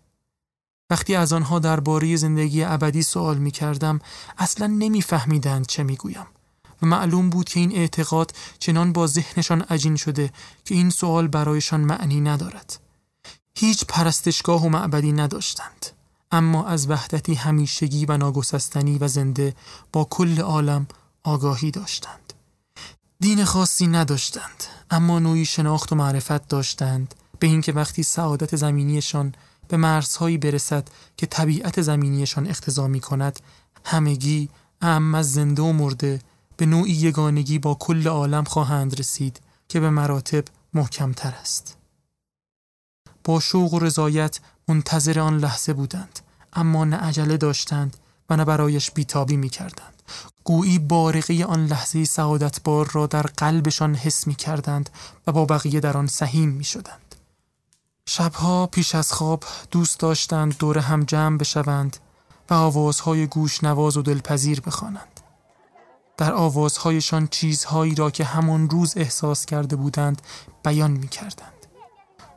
[0.90, 4.00] وقتی از آنها درباره زندگی ابدی سوال می کردم
[4.38, 6.26] اصلا نمیفهمیدند چه می گویم
[6.82, 10.30] و معلوم بود که این اعتقاد چنان با ذهنشان عجین شده
[10.64, 12.80] که این سوال برایشان معنی ندارد.
[13.54, 15.86] هیچ پرستشگاه و معبدی نداشتند.
[16.32, 19.54] اما از وحدتی همیشگی و ناگسستنی و زنده
[19.92, 20.86] با کل عالم
[21.22, 22.32] آگاهی داشتند.
[23.20, 29.34] دین خاصی نداشتند اما نوعی شناخت و معرفت داشتند به اینکه وقتی سعادت زمینیشان
[29.68, 33.40] به مرزهایی برسد که طبیعت زمینیشان اختضا می کند
[33.84, 34.48] همگی
[34.80, 36.20] از زنده و مرده
[36.56, 40.44] به نوعی یگانگی با کل عالم خواهند رسید که به مراتب
[40.74, 41.76] محکمتر است.
[43.24, 46.20] با شوق و رضایت منتظر آن لحظه بودند
[46.52, 47.96] اما نه عجله داشتند
[48.30, 50.02] و نه برایش بیتابی می کردند
[50.44, 54.90] گویی بارقه آن لحظه سعادتبار را در قلبشان حس می کردند
[55.26, 57.03] و با بقیه در آن سهیم می شدند
[58.06, 61.96] شبها پیش از خواب دوست داشتند دور هم جمع بشوند
[62.50, 65.20] و آوازهای گوش نواز و دلپذیر بخوانند.
[66.16, 70.22] در آوازهایشان چیزهایی را که همان روز احساس کرده بودند
[70.64, 71.66] بیان می کردند.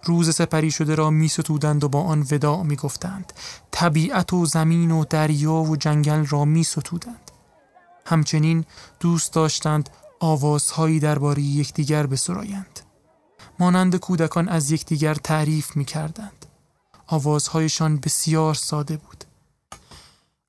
[0.04, 3.34] روز سپری شده را می ستودند و با آن وداع می گفتند.
[3.72, 7.32] طبیعت و زمین و دریا و جنگل را می ستودند.
[8.06, 8.66] همچنین
[9.00, 9.90] دوست داشتند
[10.20, 12.87] آوازهایی درباره یکدیگر بسرایند.
[13.60, 16.46] مانند کودکان از یکدیگر تعریف می کردند.
[17.08, 19.24] آوازهایشان بسیار ساده بود.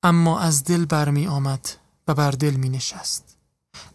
[0.02, 1.68] اما از دل برمی آمد
[2.08, 3.36] و بر دل می نشست.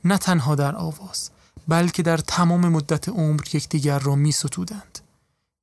[0.05, 1.29] نه تنها در آواز
[1.67, 4.99] بلکه در تمام مدت عمر یکدیگر را می ستودند.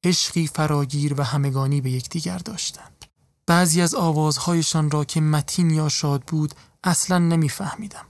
[0.04, 3.04] عشقی فراگیر و همگانی به یکدیگر داشتند.
[3.46, 8.06] بعضی از آوازهایشان را که متین یا شاد بود اصلا نمیفهمیدم.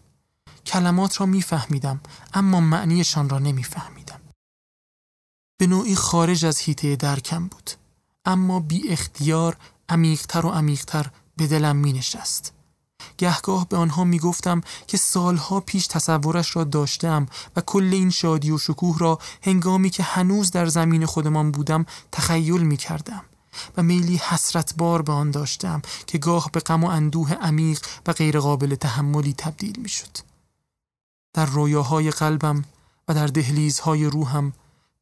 [0.66, 2.00] کلمات را میفهمیدم
[2.34, 3.99] اما معنیشان را نمیفهمیدم.
[5.60, 7.70] به نوعی خارج از هیته درکم بود
[8.24, 9.56] اما بی اختیار
[9.88, 12.52] عمیقتر و عمیقتر به دلم می نشست.
[13.18, 18.50] گهگاه به آنها می گفتم که سالها پیش تصورش را داشتم و کل این شادی
[18.50, 23.22] و شکوه را هنگامی که هنوز در زمین خودمان بودم تخیل می کردم
[23.76, 28.12] و میلی حسرت بار به آن داشتم که گاه به غم و اندوه عمیق و
[28.12, 30.18] غیرقابل تحملی تبدیل می شد.
[31.34, 32.64] در رویاهای قلبم
[33.08, 34.52] و در دهلیزهای روحم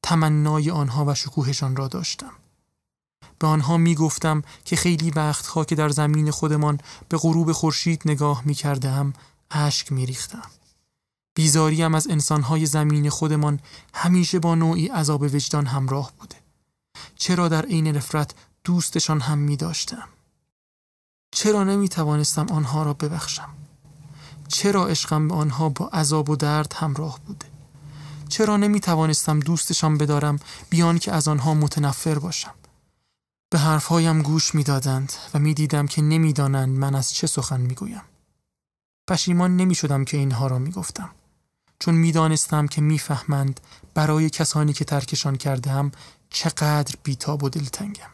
[0.02, 2.32] تمنای آنها و شکوهشان را داشتم.
[3.38, 8.42] به آنها می گفتم که خیلی وقتها که در زمین خودمان به غروب خورشید نگاه
[8.44, 9.12] می کرده هم
[9.50, 10.50] اشک می ریختم.
[11.34, 13.60] بیزاریم از انسانهای زمین خودمان
[13.94, 16.36] همیشه با نوعی عذاب وجدان همراه بوده.
[17.16, 18.34] چرا در عین نفرت
[18.64, 20.08] دوستشان هم می داشتم؟
[21.30, 23.48] چرا نمی توانستم آنها را ببخشم؟
[24.48, 27.57] چرا عشقم به آنها با عذاب و درد همراه بوده؟
[28.28, 30.38] چرا نمی توانستم دوستشان بدارم
[30.70, 32.54] بیان که از آنها متنفر باشم؟
[33.50, 38.02] به حرفهایم گوش می‌دادند و می‌دیدم که نمی‌دانند من از چه سخن می‌گویم.
[39.08, 41.10] پشیمان نمی شدم که اینها را می گفتم
[41.78, 43.60] چون می‌دانستم که می‌فهمند
[43.94, 45.92] برای کسانی که ترکشان کرده هم
[46.30, 48.10] چقدر بیتاب و دلتنگم.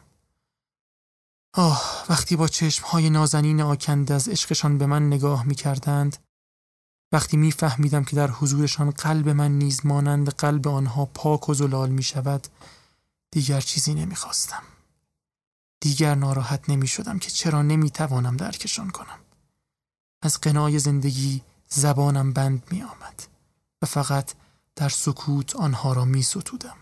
[1.56, 6.16] آه وقتی با چشمهای نازنین آکنده از عشقشان به من نگاه می کردند
[7.14, 12.02] وقتی میفهمیدم که در حضورشان قلب من نیز مانند قلب آنها پاک و زلال می
[12.02, 12.46] شود
[13.30, 14.62] دیگر چیزی نمی‌خواستم.
[15.80, 19.18] دیگر ناراحت نمی شدم که چرا نمی توانم درکشان کنم.
[20.22, 23.22] از قنای زندگی زبانم بند می آمد
[23.82, 24.32] و فقط
[24.76, 26.76] در سکوت آنها را می ستودم.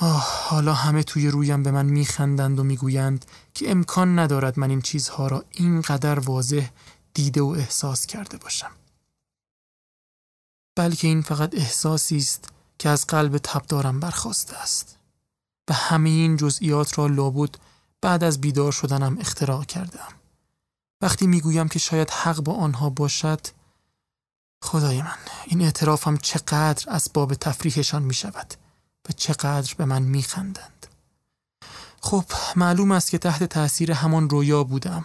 [0.00, 3.24] آه حالا همه توی رویم به من میخندند و می‌گویند
[3.54, 6.70] که امکان ندارد من این چیزها را اینقدر واضح
[7.14, 8.70] دیده و احساس کرده باشم.
[10.76, 14.96] بلکه این فقط احساسی است که از قلب تبدارم برخواسته است
[15.70, 17.54] و همه این جزئیات را لابد
[18.00, 20.12] بعد از بیدار شدنم اختراع کردم.
[21.02, 23.40] وقتی می‌گویم که شاید حق با آنها باشد
[24.62, 28.54] خدای من این اعترافم چقدر از باب تفریحشان می شود
[29.08, 30.86] و چقدر به من می خندند.
[32.00, 32.24] خب
[32.56, 35.04] معلوم است که تحت تأثیر همان رویا بودم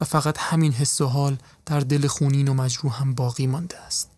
[0.00, 4.10] و فقط همین حس و حال در دل خونین و مجروحم باقی مانده است.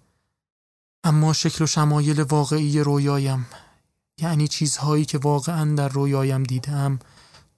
[1.05, 3.47] اما شکل و شمایل واقعی رویایم
[4.19, 6.99] یعنی چیزهایی که واقعا در رویایم دیدم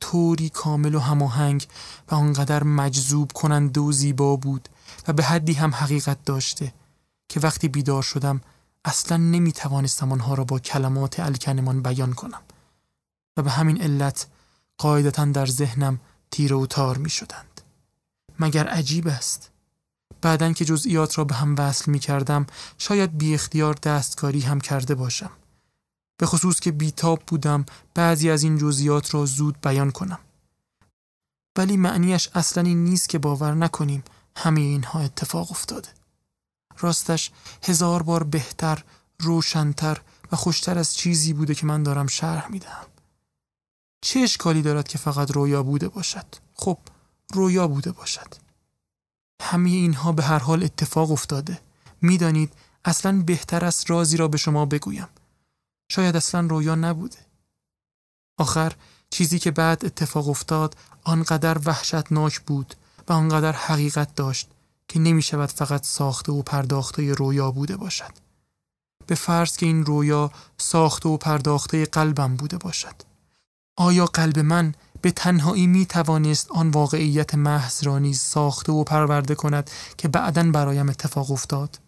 [0.01, 1.67] طوری کامل و هماهنگ
[2.11, 4.69] و آنقدر مجذوب کننده و زیبا بود
[5.09, 6.73] و به حدی هم حقیقت داشته
[7.29, 8.41] که وقتی بیدار شدم
[8.87, 12.43] اصلا نمی توانستم آنها را با کلمات الکنمان بیان کنم
[13.37, 14.27] و به همین علت
[14.79, 17.61] قاعدتا در ذهنم تیر و تار می شدند.
[18.39, 19.51] مگر عجیب است؟
[20.21, 22.47] بعدن که جزئیات را به هم وصل می کردم
[22.79, 25.31] شاید بی اختیار دستکاری هم کرده باشم.
[26.19, 30.19] به خصوص که بیتاب بودم بعضی از این جزئیات را زود بیان کنم.
[31.59, 34.05] ولی معنیش اصلا این نیست که باور نکنیم
[34.37, 35.89] همه اینها اتفاق افتاده.
[36.79, 37.31] راستش
[37.63, 38.85] هزار بار بهتر
[39.21, 40.01] روشنتر
[40.33, 42.87] و خوشتر از چیزی بوده که من دارم شرح می‌دهم.
[44.01, 46.79] چه اشکالی دارد که فقط رویا بوده باشد؟ خب
[47.33, 48.35] رویا بوده باشد.
[49.43, 51.61] همه اینها به هر حال اتفاق افتاده.
[52.03, 52.53] می‌دانید
[52.85, 55.09] اصلا بهتر است رازی را به شما بگویم.
[55.93, 57.19] شاید اصلا رویا نبوده.
[58.39, 58.73] آخر
[59.11, 62.75] چیزی که بعد اتفاق افتاد آنقدر وحشتناک بود
[63.09, 64.49] و آنقدر حقیقت داشت
[64.89, 68.13] که نمی شود فقط ساخته و پرداخته رویا بوده باشد.
[69.07, 72.95] به فرض که این رویا ساخته و پرداخته قلبم بوده باشد.
[73.77, 79.35] آیا قلب من به تنهایی می توانست آن واقعیت محض را نیز ساخته و پرورده
[79.35, 81.79] کند که بعدا برایم اتفاق افتاد؟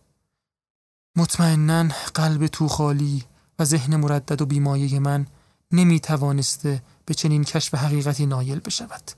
[1.16, 3.24] مطمئنا قلب تو خالی
[3.58, 5.26] و ذهن مردد و بیمایه من
[5.72, 9.10] نمی توانسته به چنین کشف حقیقتی نایل بشود.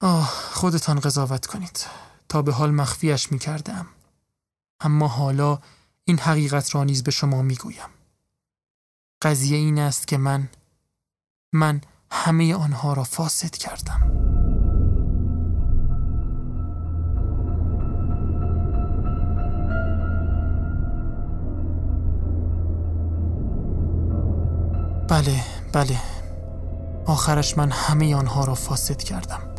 [0.00, 1.86] آه خودتان قضاوت کنید.
[2.30, 3.86] تا به حال مخفیش می کردم.
[4.80, 5.58] اما حالا
[6.04, 7.88] این حقیقت را نیز به شما می گویم.
[9.22, 10.48] قضیه این است که من
[11.52, 14.00] من همه آنها را فاسد کردم.
[25.08, 26.00] بله بله.
[27.06, 29.54] آخرش من همه آنها را فاسد کردم.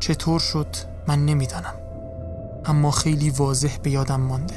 [0.00, 0.76] چطور شد؟
[1.08, 1.79] من نمی‌دانم.
[2.64, 4.54] اما خیلی واضح به یادم مانده.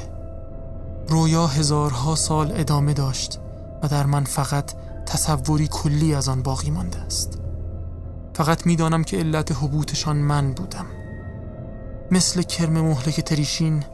[1.08, 3.40] رویا هزارها سال ادامه داشت
[3.82, 4.72] و در من فقط
[5.06, 7.38] تصوری کلی از آن باقی مانده است.
[8.34, 10.86] فقط می‌دانم که علت حبوطشان من بودم.
[12.10, 13.84] مثل کرم مهلک تریشین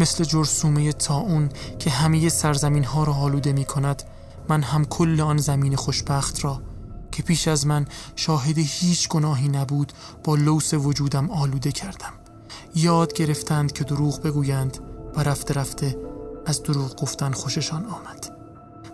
[0.00, 1.48] مثل جرسومه تاون
[1.78, 4.02] که همه سرزمین ها را آلوده می کند
[4.48, 6.62] من هم کل آن زمین خوشبخت را
[7.12, 7.86] که پیش از من
[8.16, 9.92] شاهد هیچ گناهی نبود
[10.24, 12.12] با لوس وجودم آلوده کردم.
[12.74, 14.78] یاد گرفتند که دروغ بگویند
[15.16, 15.98] و رفته رفته
[16.46, 18.36] از دروغ گفتن خوششان آمد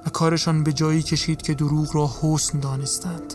[0.06, 3.34] و کارشان به جایی کشید که دروغ را حسن دانستند.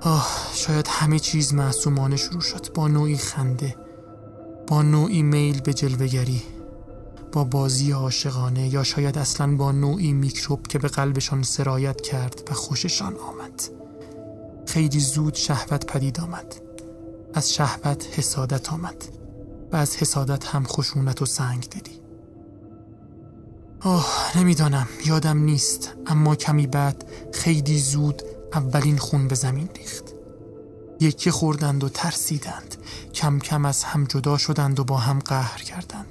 [0.00, 2.72] آه شاید همه چیز معصومانه شروع شد.
[2.72, 3.76] با نوعی خنده
[4.66, 6.42] با نوعی میل به جلوگری
[7.32, 12.54] با بازی عاشقانه یا شاید اصلا با نوعی میکروب که به قلبشان سرایت کرد و
[12.54, 13.62] خوششان آمد.
[14.66, 16.54] خیلی زود شهوت پدید آمد.
[17.34, 19.21] از شهوت حسادت آمد.
[19.72, 22.02] و از حسادت هم خشونت و سنگ دلی
[23.80, 28.22] آه نمی‌دانم یادم نیست اما کمی بعد خیلی زود
[28.54, 30.04] اولین خون به زمین ریخت.
[31.00, 32.76] یکی خوردند و ترسیدند
[33.14, 36.06] کم کم از هم جدا شدند و با هم قهر کردند.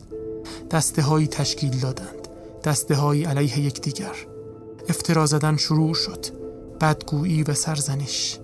[0.72, 2.28] دسته هایی تشکیل دادند
[2.64, 4.16] دسته هایی علیه یکدیگر.
[4.90, 6.26] افترا زدن شروع شد
[6.82, 8.40] بدگویی و سرزنش.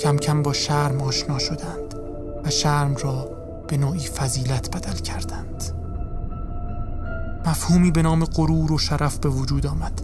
[0.00, 1.94] کم کم با شرم آشنا شدند
[2.44, 3.41] و شرم را
[3.72, 5.64] به نوعی فضیلت بدل کردند.
[7.46, 10.02] مفهومی به نام غرور و شرف به وجود آمد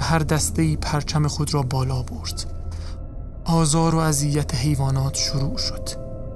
[0.00, 2.44] و هر دسته پرچم خود را بالا برد.
[3.44, 5.88] آزار و اذیت حیوانات شروع شد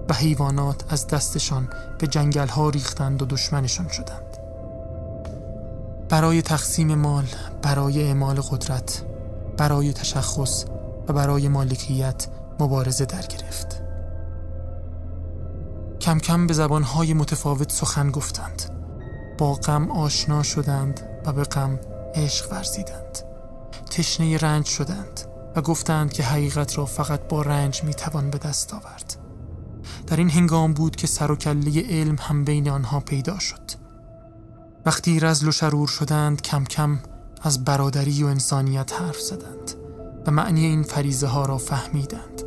[0.09, 1.69] و حیوانات از دستشان
[1.99, 4.37] به جنگل ها ریختند و دشمنشان شدند.
[6.09, 7.25] برای تقسیم مال
[7.63, 9.03] برای اعمال قدرت
[9.57, 10.65] برای تشخص
[11.09, 12.27] و برای مالکیت
[12.61, 13.80] مبارزه در گرفت.
[16.01, 18.63] کم کم به زبانهای متفاوت سخن گفتند.
[19.39, 21.79] با غم آشنا شدند و به غم
[22.15, 23.19] عشق ورزیدند.
[23.91, 25.21] تشنه رنج شدند
[25.57, 29.17] و گفتند که حقیقت را فقط با رنج می‌توان به دست آورد.
[30.07, 33.71] در این هنگام بود که سر و کله علم هم بین آنها پیدا شد.
[34.87, 36.99] وقتی رزل و شرور شدند کم کم
[37.43, 39.75] از برادری و انسانیت حرف زدند
[40.27, 42.43] و معنی این فریزه ها را فهمیدند.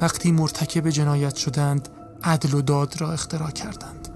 [0.00, 1.88] وقتی مرتکب جنایت شدند
[2.24, 4.08] عدل و داد را اختراع کردند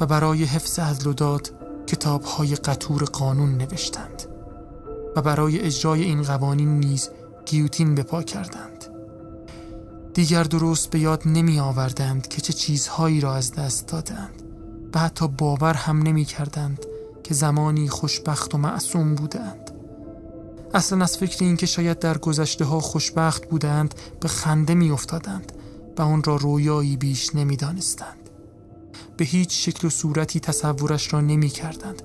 [0.00, 1.50] و برای حفظ عدل و داد
[1.86, 4.22] کتاب های قطور قانون نوشتند
[5.16, 7.08] و برای اجرای این قوانین نیز
[7.46, 8.84] گیوتین به پا کردند.
[10.14, 14.42] دیگر درست به یاد نمی آوردند که چه چیزهایی را از دست دادند
[14.94, 16.86] و حتی باور هم نمی کردند
[17.22, 19.70] که زمانی خوشبخت و معصوم بودند.
[20.74, 25.52] اصلا از فکر اینکه شاید در گذشته ها خوشبخت بودند به خنده می افتادند
[25.98, 28.30] و آن را رویایی بیش نمی دانستند.
[29.16, 32.02] به هیچ شکل و صورتی تصورش را نمی کردند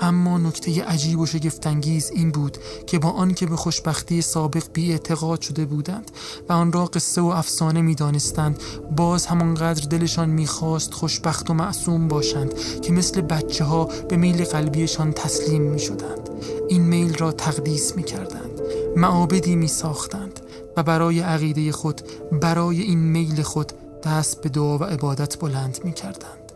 [0.00, 5.40] اما نکته عجیب و شگفتانگیز این بود که با آنکه به خوشبختی سابق بی اعتقاد
[5.40, 6.10] شده بودند
[6.48, 8.62] و آن را قصه و افسانه می دانستند
[8.96, 15.12] باز همانقدر دلشان می‌خواست خوشبخت و معصوم باشند که مثل بچه ها به میل قلبیشان
[15.12, 16.30] تسلیم می شدند
[16.68, 18.60] این میل را تقدیس می کردند
[18.96, 20.40] معابدی می ساختند
[20.82, 22.02] برای عقیده خود
[22.40, 26.52] برای این میل خود دست به دعا و عبادت بلند می کردند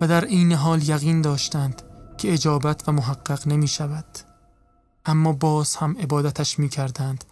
[0.00, 1.82] و در این حال یقین داشتند
[2.18, 4.18] که اجابت و محقق نمی شود
[5.06, 7.24] اما باز هم عبادتش می کردند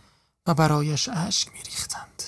[0.46, 2.22] و برایش اشک می ریختند.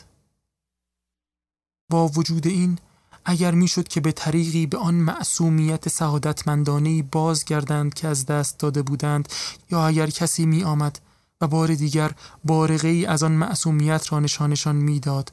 [1.91, 2.79] با وجود این
[3.25, 9.29] اگر می‌شد که به طریقی به آن معصومیت سعادتمندانه بازگردند که از دست داده بودند
[9.71, 10.99] یا اگر کسی می آمد
[11.43, 12.13] و بار دیگر
[12.45, 15.33] بارغه ای از آن معصومیت را نشانشان می‌داد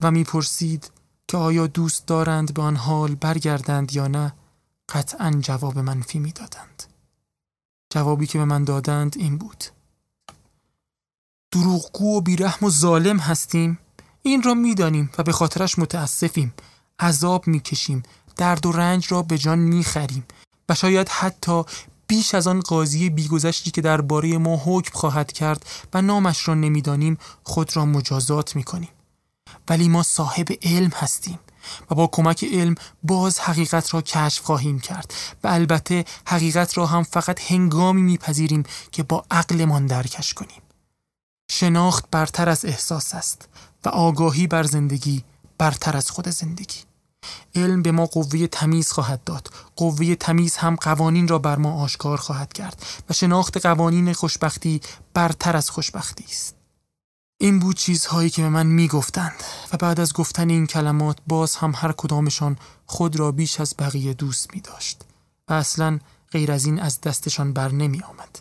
[0.00, 0.90] و می‌پرسید
[1.28, 4.34] که آیا دوست دارند به آن حال برگردند یا نه
[4.88, 6.82] قطعا جواب منفی می‌دادند.
[7.90, 9.64] جوابی که به من دادند این بود
[11.50, 13.78] دروغگو و بیرحم و ظالم هستیم
[14.22, 16.54] این را می‌دانیم و به خاطرش متاسفیم
[17.00, 18.02] عذاب می‌کشیم
[18.36, 20.24] درد و رنج را به جان می‌خریم
[20.68, 21.62] و شاید حتی
[22.14, 27.18] بیش از آن قاضی بیگذشتی که درباره ما حکم خواهد کرد و نامش را نمی‌دانیم
[27.42, 28.88] خود را مجازات می‌کنیم.
[29.68, 31.38] ولی ما صاحب علم هستیم
[31.90, 37.02] و با کمک علم باز حقیقت را کشف خواهیم کرد و البته حقیقت را هم
[37.02, 38.62] فقط هنگامی میپذیریم
[38.92, 40.62] که با عقلمان درکش کنیم.
[41.50, 43.48] شناخت برتر از احساس است
[43.84, 45.24] و آگاهی بر زندگی
[45.58, 46.80] برتر از خود زندگی.
[47.54, 52.16] علم به ما قوه تمیز خواهد داد قوه تمیز هم قوانین را بر ما آشکار
[52.16, 54.80] خواهد کرد و شناخت قوانین خوشبختی
[55.14, 56.54] برتر از خوشبختی است
[57.38, 61.72] این بود چیزهایی که به من می‌گفتند و بعد از گفتن این کلمات باز هم
[61.76, 62.56] هر کدامشان
[62.86, 65.02] خود را بیش از بقیه دوست می داشت
[65.48, 65.98] و اصلا
[66.32, 68.38] غیر از این از دستشان بر نمی آمد.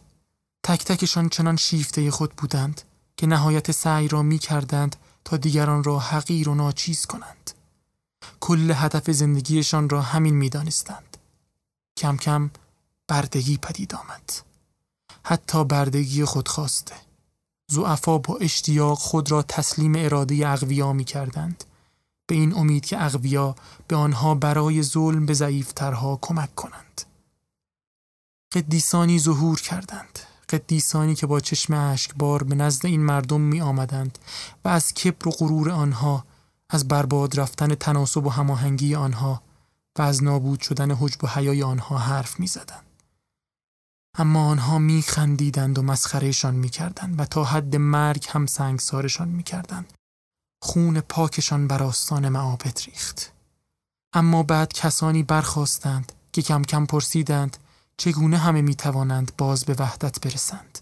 [0.63, 2.81] تک تکشان چنان شیفته خود بودند
[3.17, 7.51] که نهایت سعی را می کردند تا دیگران را حقیر و ناچیز کنند.
[8.39, 11.17] کل هدف زندگیشان را همین می دانستند.
[11.97, 12.51] کم کم
[13.07, 14.31] بردگی پدید آمد.
[15.23, 16.95] حتی بردگی خود خواسته.
[17.67, 21.63] زعفا با اشتیاق خود را تسلیم اراده اقویا می کردند.
[22.27, 23.55] به این امید که اقویا
[23.87, 27.01] به آنها برای ظلم به ضعیفترها کمک کنند.
[28.53, 30.19] قدیسانی ظهور کردند.
[30.49, 34.17] قدیسانی که با چشم بار به نزد این مردم می آمدند
[34.65, 36.25] و از کبر و غرور آنها
[36.73, 39.41] از برباد رفتن تناسب و هماهنگی آنها
[39.97, 42.85] و از نابود شدن حجب و حیای آنها حرف می زدند.
[44.17, 49.43] اما آنها می خندیدند و مسخرهشان می کردند و تا حد مرگ هم سنگسارشان می
[49.43, 49.93] کردند.
[50.63, 53.33] خون پاکشان بر آستان معابد ریخت.
[54.13, 57.57] اما بعد کسانی برخواستند که کم کم پرسیدند
[57.97, 60.79] چگونه همه می توانند باز به وحدت برسند.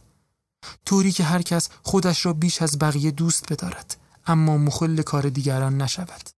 [0.85, 5.81] طوری که هر کس خودش را بیش از بقیه دوست بدارد اما مخل کار دیگران
[5.81, 6.29] نشود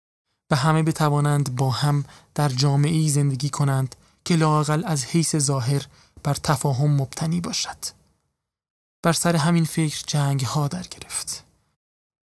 [0.51, 2.05] و همه بتوانند با هم
[2.35, 5.85] در جامعه زندگی کنند که لاقل از حیث ظاهر
[6.23, 7.77] بر تفاهم مبتنی باشد.
[9.03, 11.43] بر سر همین فکر جنگ ها در گرفت.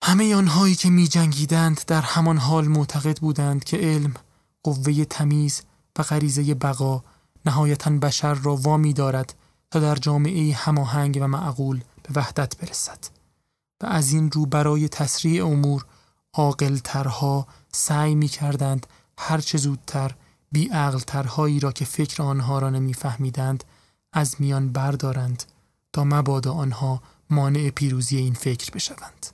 [0.04, 4.14] همه آنهایی که می جنگیدند در همان حال معتقد بودند که علم
[4.64, 5.62] قوه تمیز
[6.00, 7.04] و غریزه بقا
[7.46, 9.34] نهایتا بشر را وامی دارد
[9.72, 13.00] تا در جامعه هماهنگ و معقول به وحدت برسد.
[13.84, 15.86] و از این رو برای تسریع امور
[16.34, 20.16] عاقلترها سعی می کردند هرچه زودتر
[20.52, 20.70] بی
[21.08, 23.64] ترهایی را که فکر آنها را نمیفهمیدند
[24.14, 25.44] از میان بردارند
[25.94, 29.28] تا مبادا آنها مانع پیروزی این فکر بشوند.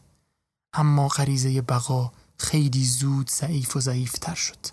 [0.73, 4.67] اما غریزه بقا خیلی زود ضعیف و ضعیفتر شد.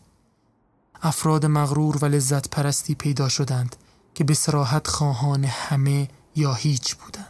[1.02, 3.76] افراد مغرور و لذت پرستی پیدا شدند
[4.14, 7.27] که به سراحت خواهان همه یا هیچ بودند.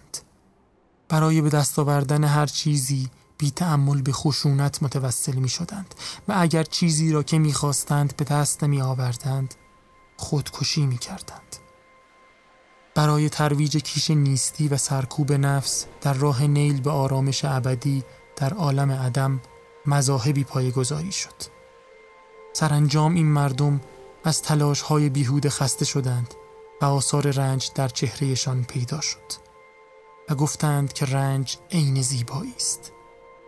[1.08, 5.94] برای به دست آوردن هر چیزی بی تعمل به خشونت متوسل می شدند
[6.28, 9.54] و اگر چیزی را که می خواستند به دست نمی آوردند
[10.16, 11.56] خودکشی می کردند.
[12.94, 18.04] برای ترویج کیش نیستی و سرکوب نفس در راه نیل به آرامش ابدی
[18.36, 19.40] در عالم عدم
[19.86, 21.58] مذاهبی پایگذاری شد.
[22.52, 23.80] سرانجام این مردم
[24.24, 26.34] از تلاش های بیهود خسته شدند
[26.82, 29.47] و آثار رنج در چهرهشان پیدا شد
[30.30, 32.92] و گفتند که رنج عین زیبایی است.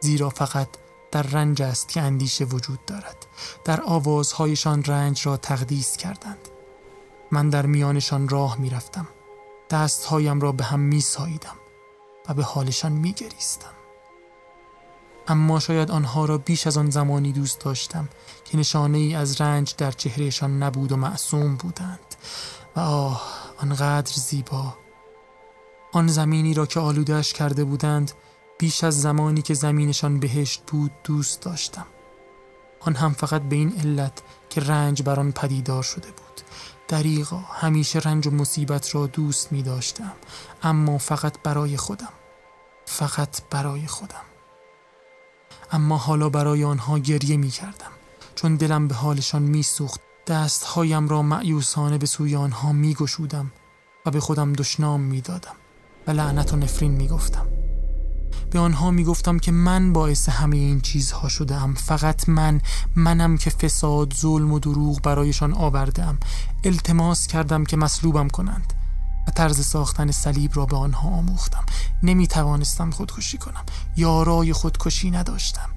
[0.01, 0.69] زیرا فقط
[1.11, 3.27] در رنج است که اندیشه وجود دارد.
[3.65, 6.49] در آوازهایشان رنج را تقدیس کردند.
[7.31, 9.09] من در میانشان راه می‌رفتم.
[9.71, 11.57] دستهایم را به هم می ساییدم
[12.29, 13.73] و به حالشان می گریستم.
[15.29, 18.09] اما شاید آنها را بیش از آن زمانی دوست داشتم
[18.45, 22.15] که نشانه ای از رنج در چهرهشان نبود و معصوم بودند.
[22.77, 23.23] و آه
[23.63, 24.75] آنقدر زیبا
[25.93, 28.13] آن زمینی را که آلودهش کرده بودند
[28.59, 31.87] بیش از زمانی که زمینشان بهشت بود دوست داشتم.
[32.81, 36.41] آن هم فقط به این علت که رنج بر آن پدیدار شده بود.
[36.89, 40.13] دریغا همیشه رنج و مصیبت را دوست می داشتم
[40.63, 42.13] اما فقط برای خودم.
[42.85, 44.25] فقط برای خودم.
[45.73, 47.91] اما حالا برای آنها گریه می کردم
[48.35, 53.53] چون دلم به حالشان می سوخت دستهایم را معیوسانه به سوی آنها می گشودم
[54.07, 55.57] و به خودم دشنام می دادم
[56.13, 57.47] لعنت و نفرین می گفتم
[58.51, 62.61] به آنها می گفتم که من باعث همه این چیزها شده فقط من
[62.97, 66.19] منم که فساد ظلم و دروغ برایشان آوردم
[66.65, 68.73] التماس کردم که مصلوبم کنند
[69.29, 71.65] و طرز ساختن صلیب را به آنها آموختم.
[72.03, 73.65] نمی توانستم خودکشی کنم.
[73.97, 75.69] یارای خودکشی نداشتم.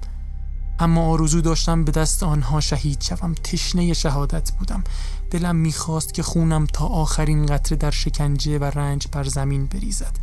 [0.78, 3.34] اما آرزو داشتم به دست آنها شهید شوم.
[3.34, 4.84] تشنه شهادت بودم.
[5.30, 10.16] دلم می‌خواست که خونم تا آخرین قطره در شکنجه و رنج بر زمین بریزد.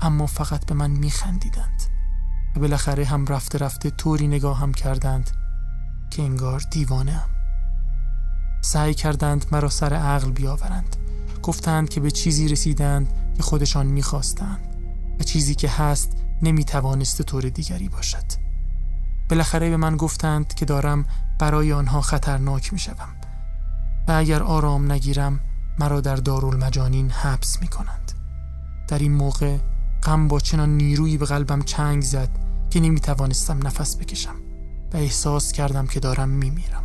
[0.00, 1.82] اما فقط به من میخندیدند
[2.56, 5.30] و بالاخره هم رفته رفته طوری نگاه هم کردند
[6.10, 7.28] که انگار دیوانه هم.
[8.62, 10.96] سعی کردند مرا سر عقل بیاورند.
[11.42, 14.76] گفتند که به چیزی رسیدند که خودشان می‌خواستند
[15.20, 16.12] و چیزی که هست
[16.42, 18.39] نمی‌توانست طور دیگری باشد.
[19.30, 21.04] بالاخره به من گفتند که دارم
[21.38, 23.08] برای آنها خطرناک می‌شوم
[24.08, 25.40] و اگر آرام نگیرم
[25.78, 28.12] مرا در دارالمجانین حبس می کنند.
[28.88, 29.58] در این موقع
[30.02, 32.28] غم با چنان نیرویی به قلبم چنگ زد
[32.70, 34.34] که نمی توانستم نفس بکشم
[34.92, 36.84] و احساس کردم که دارم می میرم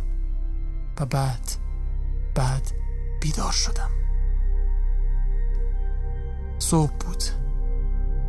[1.00, 1.52] و بعد
[2.34, 2.72] بعد
[3.20, 3.90] بیدار شدم.
[6.58, 7.22] صبح بود.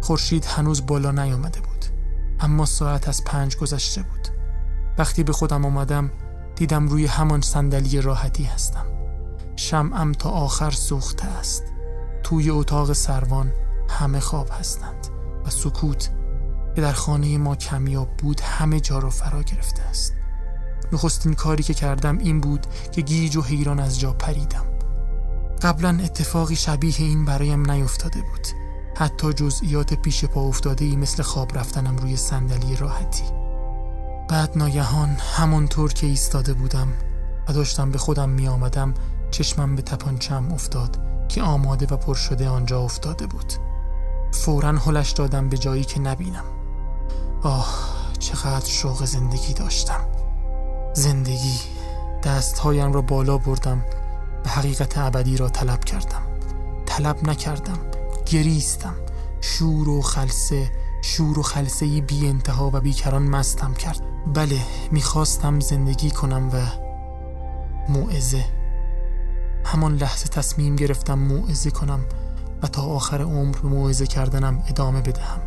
[0.01, 1.76] خورشید هنوز بالا نیامده بود.
[2.39, 4.27] اما ساعت از پنج گذشته بود.
[4.97, 6.11] وقتی به خودم آمدم
[6.55, 8.85] دیدم روی همان صندلی راحتی هستم.
[9.55, 11.63] شمعم تا آخر سوخته است.
[12.23, 13.51] توی اتاق سروان
[13.89, 15.07] همه خواب هستند
[15.45, 16.09] و سکوت
[16.75, 20.13] که در خانه ما کمیاب بود همه جا را فرا گرفته است.
[20.91, 24.65] نخستین کاری که کردم این بود که گیج و حیران از جا پریدم.
[25.61, 28.66] قبلا اتفاقی شبیه این برایم نیفتاده بود.
[28.99, 33.23] حتی جزئیات پیش پا افتاده ای مثل خواب رفتنم روی صندلی راحتی.
[34.29, 36.87] بعد ناگهان همانطور که ایستاده بودم
[37.47, 38.93] و داشتم به خودم می آمدم
[39.31, 43.53] چشمم به تپانچم افتاد که آماده و پر شده آنجا افتاده بود.
[44.33, 46.45] فورا هلش دادم به جایی که نبینم.
[47.43, 47.67] آه
[48.19, 50.07] چقدر شوق زندگی داشتم.
[50.93, 51.59] زندگی
[52.23, 53.85] دستهایم را بالا بردم
[54.45, 56.21] و حقیقت ابدی را طلب کردم.
[56.85, 57.96] طلب نکردم.
[58.29, 58.95] گریستم.
[59.41, 60.71] شور و خلصه
[61.01, 64.01] شور و خلصه بی انتها و بیکران مستم کرد.
[64.33, 64.59] بله
[64.91, 66.61] می‌خواستم زندگی کنم و
[67.91, 68.45] موعظه.
[69.65, 71.99] همان لحظه تصمیم گرفتم موعظه کنم
[72.63, 75.41] و تا آخر عمر موعظه کردنم ادامه بدهم.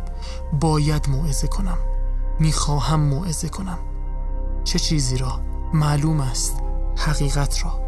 [0.59, 1.77] باید موعظه کنم.
[2.39, 3.77] می‌خواهم موعظه کنم.
[4.63, 5.41] چه چیزی را؟
[5.73, 6.53] معلوم است.
[6.97, 7.81] حقیقت را.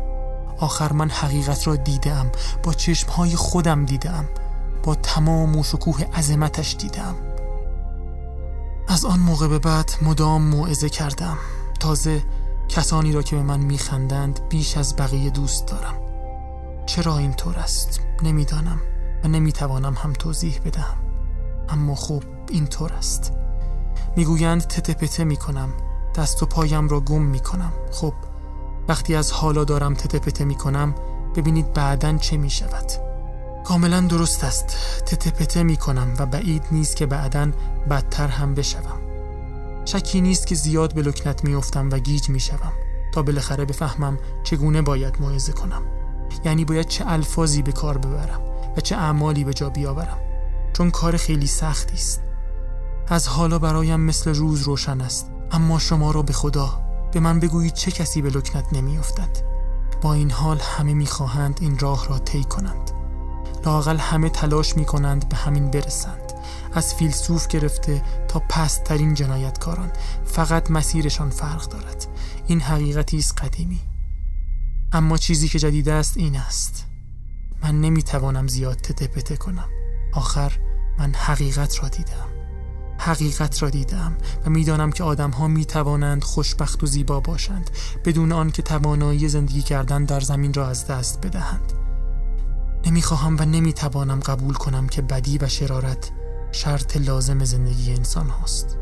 [0.59, 2.31] آخر من حقیقت را دیدم
[2.63, 4.25] با چشمهای خودم دیدم
[4.83, 7.15] با تمام و شکوه عظمتش دیدم.
[8.87, 11.37] از آن موقع به بعد مدام موعظه کردم.
[11.79, 12.23] تازه
[12.69, 15.95] کسانی را که به من میخندند بیش از بقیه دوست دارم.
[16.85, 18.81] چرا اینطور است؟ نمی‌دانم
[19.23, 20.97] و نمی‌توانم هم توضیح بدهم.
[21.69, 23.33] اما خوب اینطور است.
[24.15, 25.69] می‌گویند تته پته می‌کنم
[26.15, 27.73] دست و پایم را گم می‌کنم.
[27.91, 28.13] خب
[28.87, 30.95] وقتی از حالا دارم تته پته می‌کنم
[31.35, 32.91] ببینید بعدا چه می‌شود.
[33.63, 34.65] کاملا درست است.
[35.05, 37.51] تته پته می کنم و بعید نیست که بعدا
[37.89, 38.99] بدتر هم بشوم.
[39.85, 42.73] شکی نیست که زیاد به لکنت میافتم و گیج می شوم.
[43.13, 45.81] تا بالاخره بفهمم چگونه باید موعظه کنم.
[46.45, 48.41] یعنی باید چه الفاظی به کار ببرم
[48.77, 50.19] و چه اعمالی به جا بیاورم.
[50.73, 52.21] چون کار خیلی سختی است.
[53.07, 55.31] از حالا برایم مثل روز روشن است.
[55.51, 56.79] اما شما را به خدا
[57.11, 59.53] به من بگویید چه کسی به لکنت نمیافتد
[60.01, 62.91] با این حال همه می‌خواهند این راه را طی کنند.
[63.65, 66.33] لاقل همه تلاش می‌کنند به همین برسند.
[66.73, 69.91] از فیلسوف گرفته تا پستترین جنایتکاران
[70.25, 72.07] فقط مسیرشان فرق دارد.
[72.47, 73.79] این حقیقتی است قدیمی.
[74.91, 76.85] اما چیزی که جدید است این است.
[77.63, 79.69] من نمی‌توانم زیاد تته پته کنم.
[80.13, 80.51] آخر
[80.99, 82.27] من حقیقت را دیدم.
[82.97, 87.69] حقیقت را دیدم و می‌دانم که آدم ها می توانند خوشبخت و زیبا باشند
[88.05, 91.73] بدون آن که توانایی زندگی کردن در زمین را از دست بدهند.
[92.85, 96.11] نمی‌خواهم و نمی‌توانم قبول کنم که بدی و شرارت
[96.51, 98.77] شرط لازم زندگی انسان هاست.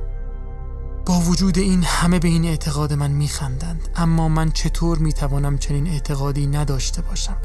[1.05, 6.47] با وجود این همه به این اعتقاد من میخندند اما من چطور می‌توانم چنین اعتقادی
[6.47, 7.37] نداشته باشم؟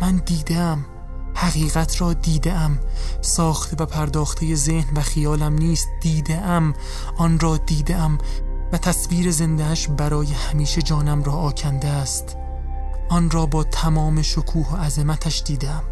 [0.00, 0.84] من دیدم
[1.34, 2.78] حقیقت را دیدم
[3.20, 6.74] ساخته و پرداخته ذهن و خیالم نیست دیدم
[7.16, 8.18] آن را دیدم
[8.72, 12.36] و تصویر زندهش برای همیشه جانم را آکنده است.
[13.08, 15.82] آن را با تمام شکوه و عظمتش دیدم.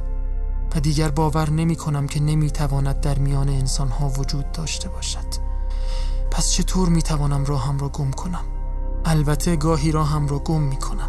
[0.77, 5.27] و دیگر باور نمی کنم که نمی تواند در میان انسان ها وجود داشته باشد.
[6.31, 8.45] پس چطور می توانم راهم را گم کنم؟
[9.05, 11.09] البته گاهی راهم را گم می کنم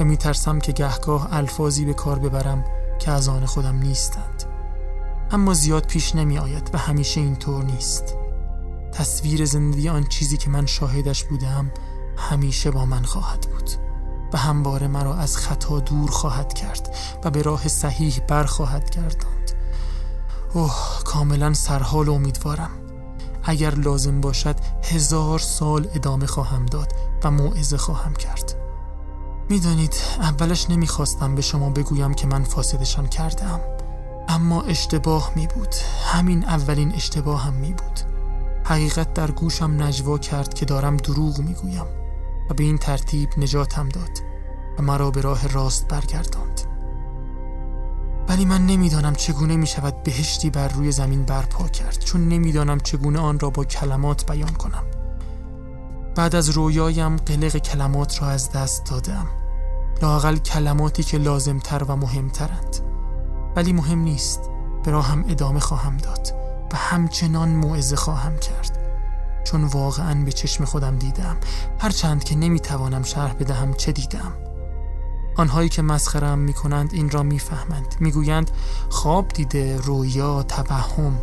[0.00, 2.64] و می ترسم که گهگاه الفاظی به کار ببرم
[2.98, 4.44] که از آن خودم نیستند.
[5.30, 8.16] اما زیاد پیش نمی آید و همیشه اینطور نیست.
[8.92, 11.70] تصویر زندگی آن چیزی که من شاهدش بودم
[12.16, 13.89] همیشه با من خواهد بود.
[14.32, 19.52] و همواره مرا از خطا دور خواهد کرد و به راه صحیح بر خواهد گرداند.
[20.54, 20.74] اوه
[21.04, 22.70] کاملا سرحال و امیدوارم.
[23.44, 26.92] اگر لازم باشد هزار سال ادامه خواهم داد
[27.24, 28.56] و موعظه خواهم کرد.
[29.48, 33.60] می‌دانید اولش نمی‌خواستم به شما بگویم که من فاسدشان کردم
[34.28, 35.74] اما اشتباه می بود
[36.04, 38.00] همین اولین اشتباه هم می بود
[38.64, 41.99] حقیقت در گوشم نجوا کرد که دارم دروغ می‌گویم.
[42.50, 44.18] و به این ترتیب نجاتم داد
[44.78, 46.60] و مرا به راه راست برگرداند.
[48.28, 53.18] ولی من نمی‌دانم چگونه می شود بهشتی بر روی زمین برپا کرد چون نمی‌دانم چگونه
[53.18, 54.84] آن را با کلمات بیان کنم.
[56.16, 59.26] بعد از رویایم قلق کلمات را از دست دادم.
[60.02, 62.76] لاقل کلماتی که لازمتر و مهمترند.
[63.56, 64.50] ولی مهم نیست
[64.84, 66.34] به راهم ادامه خواهم داد
[66.72, 68.79] و همچنان موعظه خواهم کرد.
[69.44, 71.36] چون واقعا به چشم خودم دیدم.
[71.78, 74.32] هرچند که نمی‌توانم شرح بدهم چه دیدم.
[75.36, 77.94] آنهایی که مسخرم می‌کنند این را می‌فهمند.
[78.00, 78.50] می‌گویند
[78.90, 81.18] خواب دیده رویا توهم.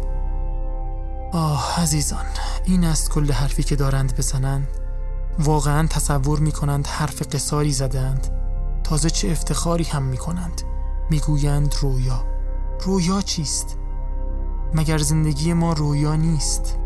[1.33, 2.25] آه عزیزان
[2.65, 4.67] این است کل حرفی که دارند بزنند.
[5.39, 8.27] واقعا تصور می‌کنند حرف قصاری زدند
[8.83, 10.61] تازه چه افتخاری هم می‌کنند.
[11.09, 12.25] می‌گویند رویا.
[12.85, 13.77] رویا چیست؟
[14.73, 16.77] مگر زندگی ما رویا نیست؟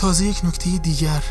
[0.00, 1.22] تازه یک نکته دیگر.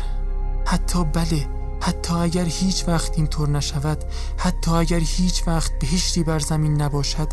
[0.66, 1.48] حتی بله
[1.80, 4.04] حتی اگر هیچ وقت اینطور نشود
[4.36, 7.28] حتی اگر هیچ وقت بهشتی بر زمین نباشد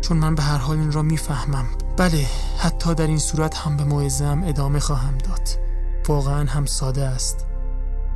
[0.00, 1.66] چون من به هر حال این را می‌فهمم.
[1.96, 2.26] بله
[2.58, 5.48] حتی در این صورت هم به موعظه‌ام ادامه خواهم داد.
[6.08, 7.46] واقعا هم ساده است.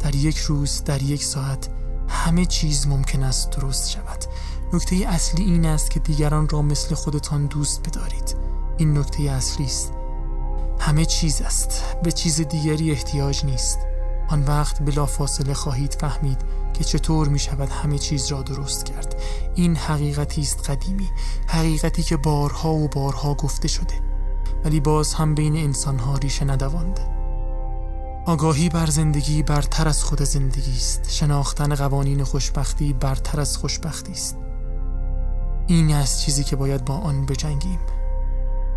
[0.01, 1.69] در یک روز در یک ساعت
[2.09, 4.25] همه چیز ممکن است درست شود.
[4.73, 8.37] نکته اصلی این است که دیگران را مثل خودتان دوست بدارید.
[8.77, 9.93] این نکته اصلی است.
[10.83, 11.97] همه چیز است.
[12.03, 13.79] به چیز دیگری احتیاج نیست.
[14.29, 16.39] آن وقت بلا فاصله خواهید فهمید
[16.73, 19.23] که چطور می شود همه چیز را درست کرد.
[19.55, 21.09] این حقیقتی است قدیمی.
[21.47, 23.95] حقیقتی که بارها و بارها گفته شده.
[24.65, 27.03] ولی باز هم بین انسانها ریشه ندوانده.
[28.27, 31.11] آگاهی بر زندگی برتر از خود زندگی است.
[31.11, 34.37] شناختن قوانین خوشبختی برتر از خوشبختی است.
[35.67, 37.81] این است چیزی که باید با آن بجنگیم.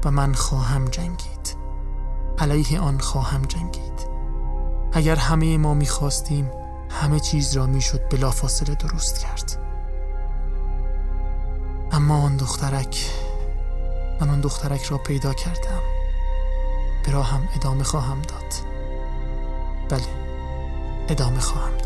[0.06, 1.35] و من خواهم جنگید.
[2.40, 4.08] علیه آن خواهم جنگید.
[4.94, 6.52] اگر همه ما می‌خواستیم
[6.90, 9.62] همه چیز را می‌شد بلافاصله درست کرد.
[11.92, 13.12] اما آن دخترک
[14.22, 15.82] من آن دخترک را پیدا کردم.
[17.06, 18.54] به راهم ادامه خواهم داد.
[19.90, 20.08] بله
[21.10, 21.85] ادامه خواهم داد.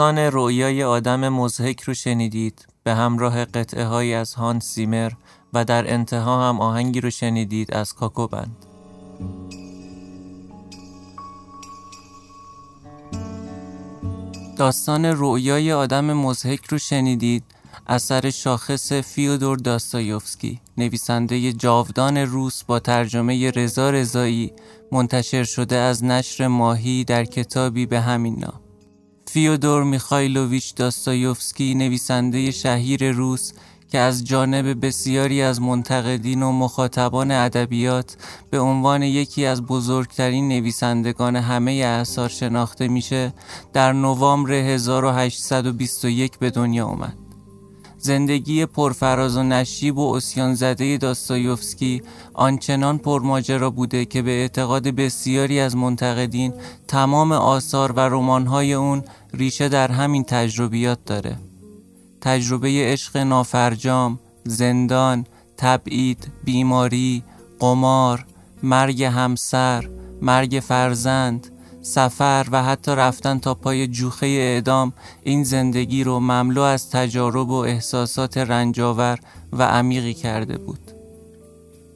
[0.00, 2.66] داستان رویای آدم مزهک رو شنیدید.
[2.82, 5.12] به همراه قطعه های از هان سیمر
[5.52, 8.56] و در انتها هم آهنگی رو شنیدید از کاکو بند.
[14.56, 17.44] داستان رویای آدم مزهک رو شنیدید؟
[17.86, 24.52] اثر شاخص فیودور داستایوفسکی نویسنده جاودان روس با ترجمه رضا رضایی
[24.92, 28.69] منتشر شده از نشر ماهی در کتابی به همین نام.
[29.32, 33.52] فیودور میخایلوویچ داستایوفسکی نویسنده شهیر روس
[33.90, 38.16] که از جانب بسیاری از منتقدین و مخاطبان ادبیات
[38.50, 43.32] به عنوان یکی از بزرگترین نویسندگان همه اعثار شناخته میشه
[43.72, 47.19] در نوامبر 1821 به دنیا آمد.
[48.02, 52.02] زندگی پرفراز و نشیب و اسیان زده داستایوفسکی
[52.34, 56.52] آنچنان پرماجرا بوده که به اعتقاد بسیاری از منتقدین
[56.88, 59.04] تمام آثار و رمان‌های اون
[59.34, 61.36] ریشه در همین تجربیات داره.
[62.20, 67.22] تجربه عشق نافرجام، زندان، تبعید، بیماری،
[67.58, 68.26] قمار،
[68.62, 69.88] مرگ همسر،
[70.22, 71.46] مرگ فرزند،
[71.82, 74.92] سفر و حتی رفتن تا پای جوخه اعدام
[75.22, 79.18] این زندگی رو مملو از تجارب و احساسات رنجاور
[79.52, 80.90] و عمیقی کرده بود.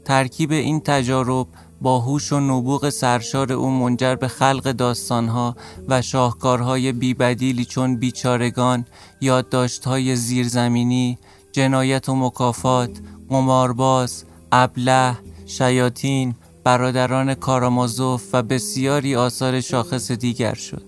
[0.04, 1.46] ترکیب این تجارب
[1.80, 5.56] با هوش و نبوغ سرشار او منجر به خلق داستانها
[5.88, 8.86] و شاهکارهای بیبدیلی چون بیچارگان،
[9.20, 11.18] یادداشتهای زیرزمینی،
[11.52, 12.90] جنایت و مکافات،
[13.28, 15.16] قمارباز، ابله،
[15.46, 20.82] شیاطین، برادران کارامازوف و بسیاری آثار شاخص دیگر شد.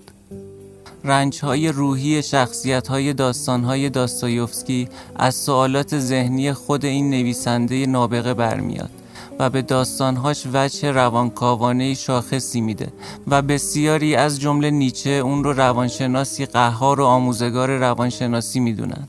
[1.04, 8.90] رنجهای روحی شخصیتهای داستانهای داستایوفسکی از سوالات ذهنی خود این نویسنده نابغه برمیاد
[9.38, 12.92] و به داستانهاش وجه روانکاوانه شاخصی میده
[13.28, 19.08] و بسیاری از جمله نیچه اون رو روانشناسی قهار و آموزگار روانشناسی می‌دونن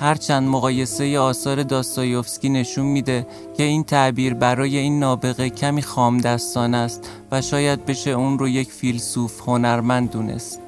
[0.00, 6.74] هرچند مقایسه آثار داستایوفسکی نشون میده که این تعبیر برای این نابغه کمی خام دستان
[6.74, 10.60] است و شاید بشه اون رو یک فیلسوف هنرمند دونست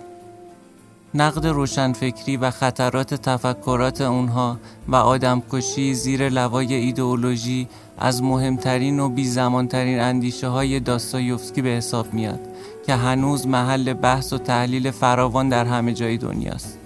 [1.14, 4.56] نقد روشنفکری و خطرات تفکرات اونها
[4.88, 7.68] و آدمکشی زیر لوای ایدئولوژی
[7.98, 12.40] از مهمترین و بیزمانترین اندیشه های داستایوفسکی به حساب میاد
[12.86, 16.77] که هنوز محل بحث و تحلیل فراوان در همه جای دنیاست.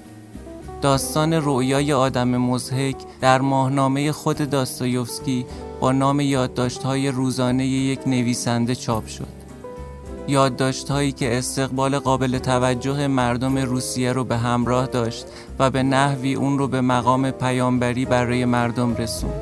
[0.82, 5.46] داستان رویای آدم مزهک در ماهنامه خود داستایوفسکی
[5.80, 9.26] با نام یادداشت‌های روزانه یک نویسنده چاپ شد.
[10.28, 15.26] یادداشت‌هایی که استقبال قابل توجه مردم روسیه رو به همراه داشت
[15.58, 19.40] و به نحوی اون رو به مقام پیامبری برای مردم رسوند.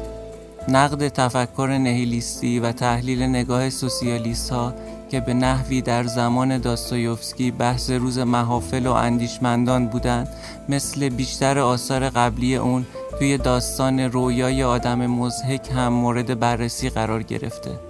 [0.68, 4.74] نقد تفکر نهیلیستی و تحلیل نگاه سوسیالیست ها
[5.10, 10.28] که به نحوی در زمان داستایوفسکی بحث روز محافل و اندیشمندان بودند
[10.68, 12.86] مثل بیشتر آثار قبلی اون
[13.18, 17.89] توی داستان رویای آدم مزهک هم مورد بررسی قرار گرفته.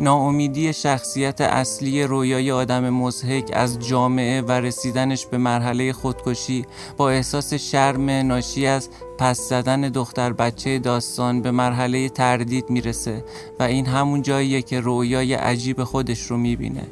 [0.00, 6.66] ناامیدی شخصیت اصلی رویای آدم مزهک از جامعه و رسیدنش به مرحله خودکشی
[6.96, 8.88] با احساس شرم ناشی از
[9.18, 13.24] پس زدن دختر بچه داستان به مرحله تردید می‌رسه
[13.58, 16.86] و این همون جاییه که رویای عجیب خودش رو می‌بینه.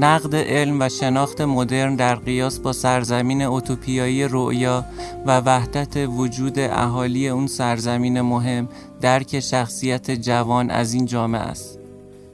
[0.00, 4.84] نقد علم و شناخت مدرن در قیاس با سرزمین اوتوپیایی رؤیا
[5.26, 8.68] و وحدت وجود اهالی اون سرزمین مهم
[9.00, 11.78] درک شخصیت جوان از این جامعه است.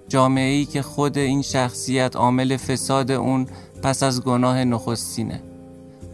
[0.08, 3.46] جامعه ای که خود این شخصیت عامل فساد اون
[3.82, 5.42] پس از گناه نخستینه.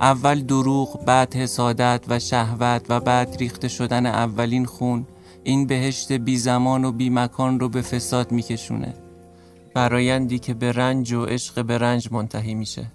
[0.01, 5.07] اول دروغ بعد حسادت و شهوت و بعد ریخته شدن اولین خون
[5.45, 9.06] این بهشت بی زمان و بی مکان رو به فساد میکشونه.
[9.77, 12.93] فرایندی که به رنج و عشق به رنج منتهی میشه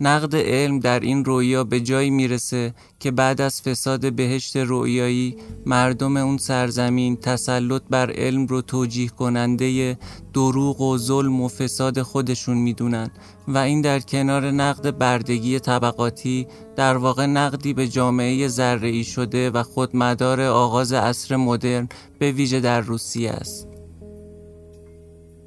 [0.00, 5.36] نقد علم در این رویا به جایی می‌رسه که بعد از فساد بهشت رویایی
[5.66, 9.98] مردم اون سرزمین تسلط بر علم رو توجیه کننده
[10.32, 13.10] دروغ و ظلم و فساد خودشون می‌دونن
[13.48, 19.62] و این در کنار نقد بردگی طبقاتی در واقع نقدی به جامعه ذره شده و
[19.62, 23.71] خودمدار آغاز عصر مدرن به ویژه در روسیه است.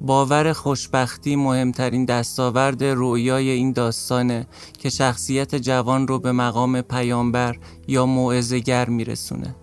[0.00, 4.46] باور خوشبختی مهمترین دستاورد رویای این داستانه
[4.78, 7.56] که شخصیت جوان رو به مقام پیامبر
[7.88, 9.56] یا موعظه‌گر میرسونه.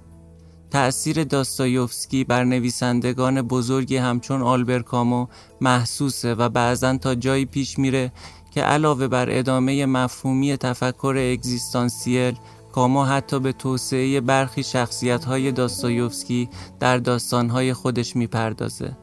[0.71, 5.27] تأثیر داستایوفسکی بر نویسندگان بزرگی همچون آلبر کامو
[5.61, 8.11] محسوسه و بعضا تا جایی پیش میره
[8.51, 12.35] که علاوه بر ادامه مفهومی تفکر اگزیستانسیل
[12.71, 16.49] کامو حتی به توسعه برخی شخصیت های داستایوفسکی
[16.79, 18.97] در داستانهای خودش می‌پردازه.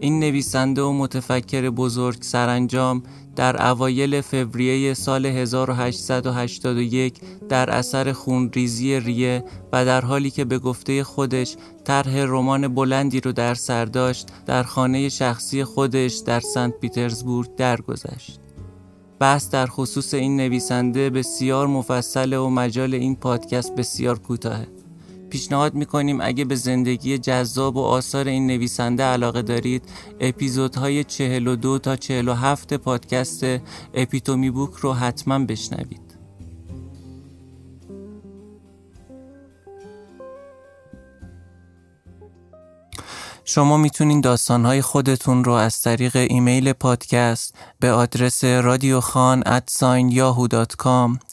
[0.00, 3.02] این نویسنده و متفکر بزرگ سرانجام
[3.36, 11.04] در اوایل فوریه سال 1881 در اثر خونریزی ریه و در حالی که به گفته
[11.04, 17.54] خودش طرح رمان بلندی رو در سر داشت در خانه شخصی خودش در سنت پیترزبورگ
[17.54, 18.40] درگذشت.
[19.20, 24.77] بحث در خصوص این نویسنده بسیار مفصل و مجال این پادکست بسیار کوتاهه.
[25.30, 29.82] پیشنهاد می‌کنیم اگه به زندگی جذاب و آثار این نویسنده علاقه دارید
[30.20, 33.44] اپیزودهای 42 تا 47 پادکست
[33.94, 36.08] اپیتومی بوک رو حتما بشنوید
[43.50, 49.42] شما می‌تونید داستانهای خودتون رو از طریق ایمیل پادکست به آدرس رادیوخان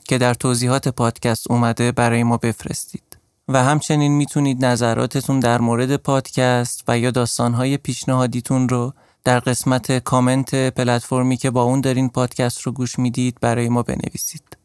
[0.07, 3.14] که در توضیحات پادکست اومده برای ما بفرستید.
[3.47, 8.93] و همچنین می‌تونید نظراتتون در مورد پادکست و یا داستانهای پیشنهادیتون رو
[9.23, 14.57] در قسمت کامنت پلتفرمی که با اون دارین پادکست رو گوش می‌دید برای ما بنویسید.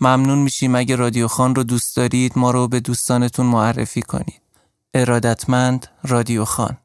[0.00, 4.42] ممنون میشیم اگه رادیو خان رو دوست دارید ما رو به دوستانتون معرفی کنید.
[4.94, 6.76] ارادتمند رادیو خان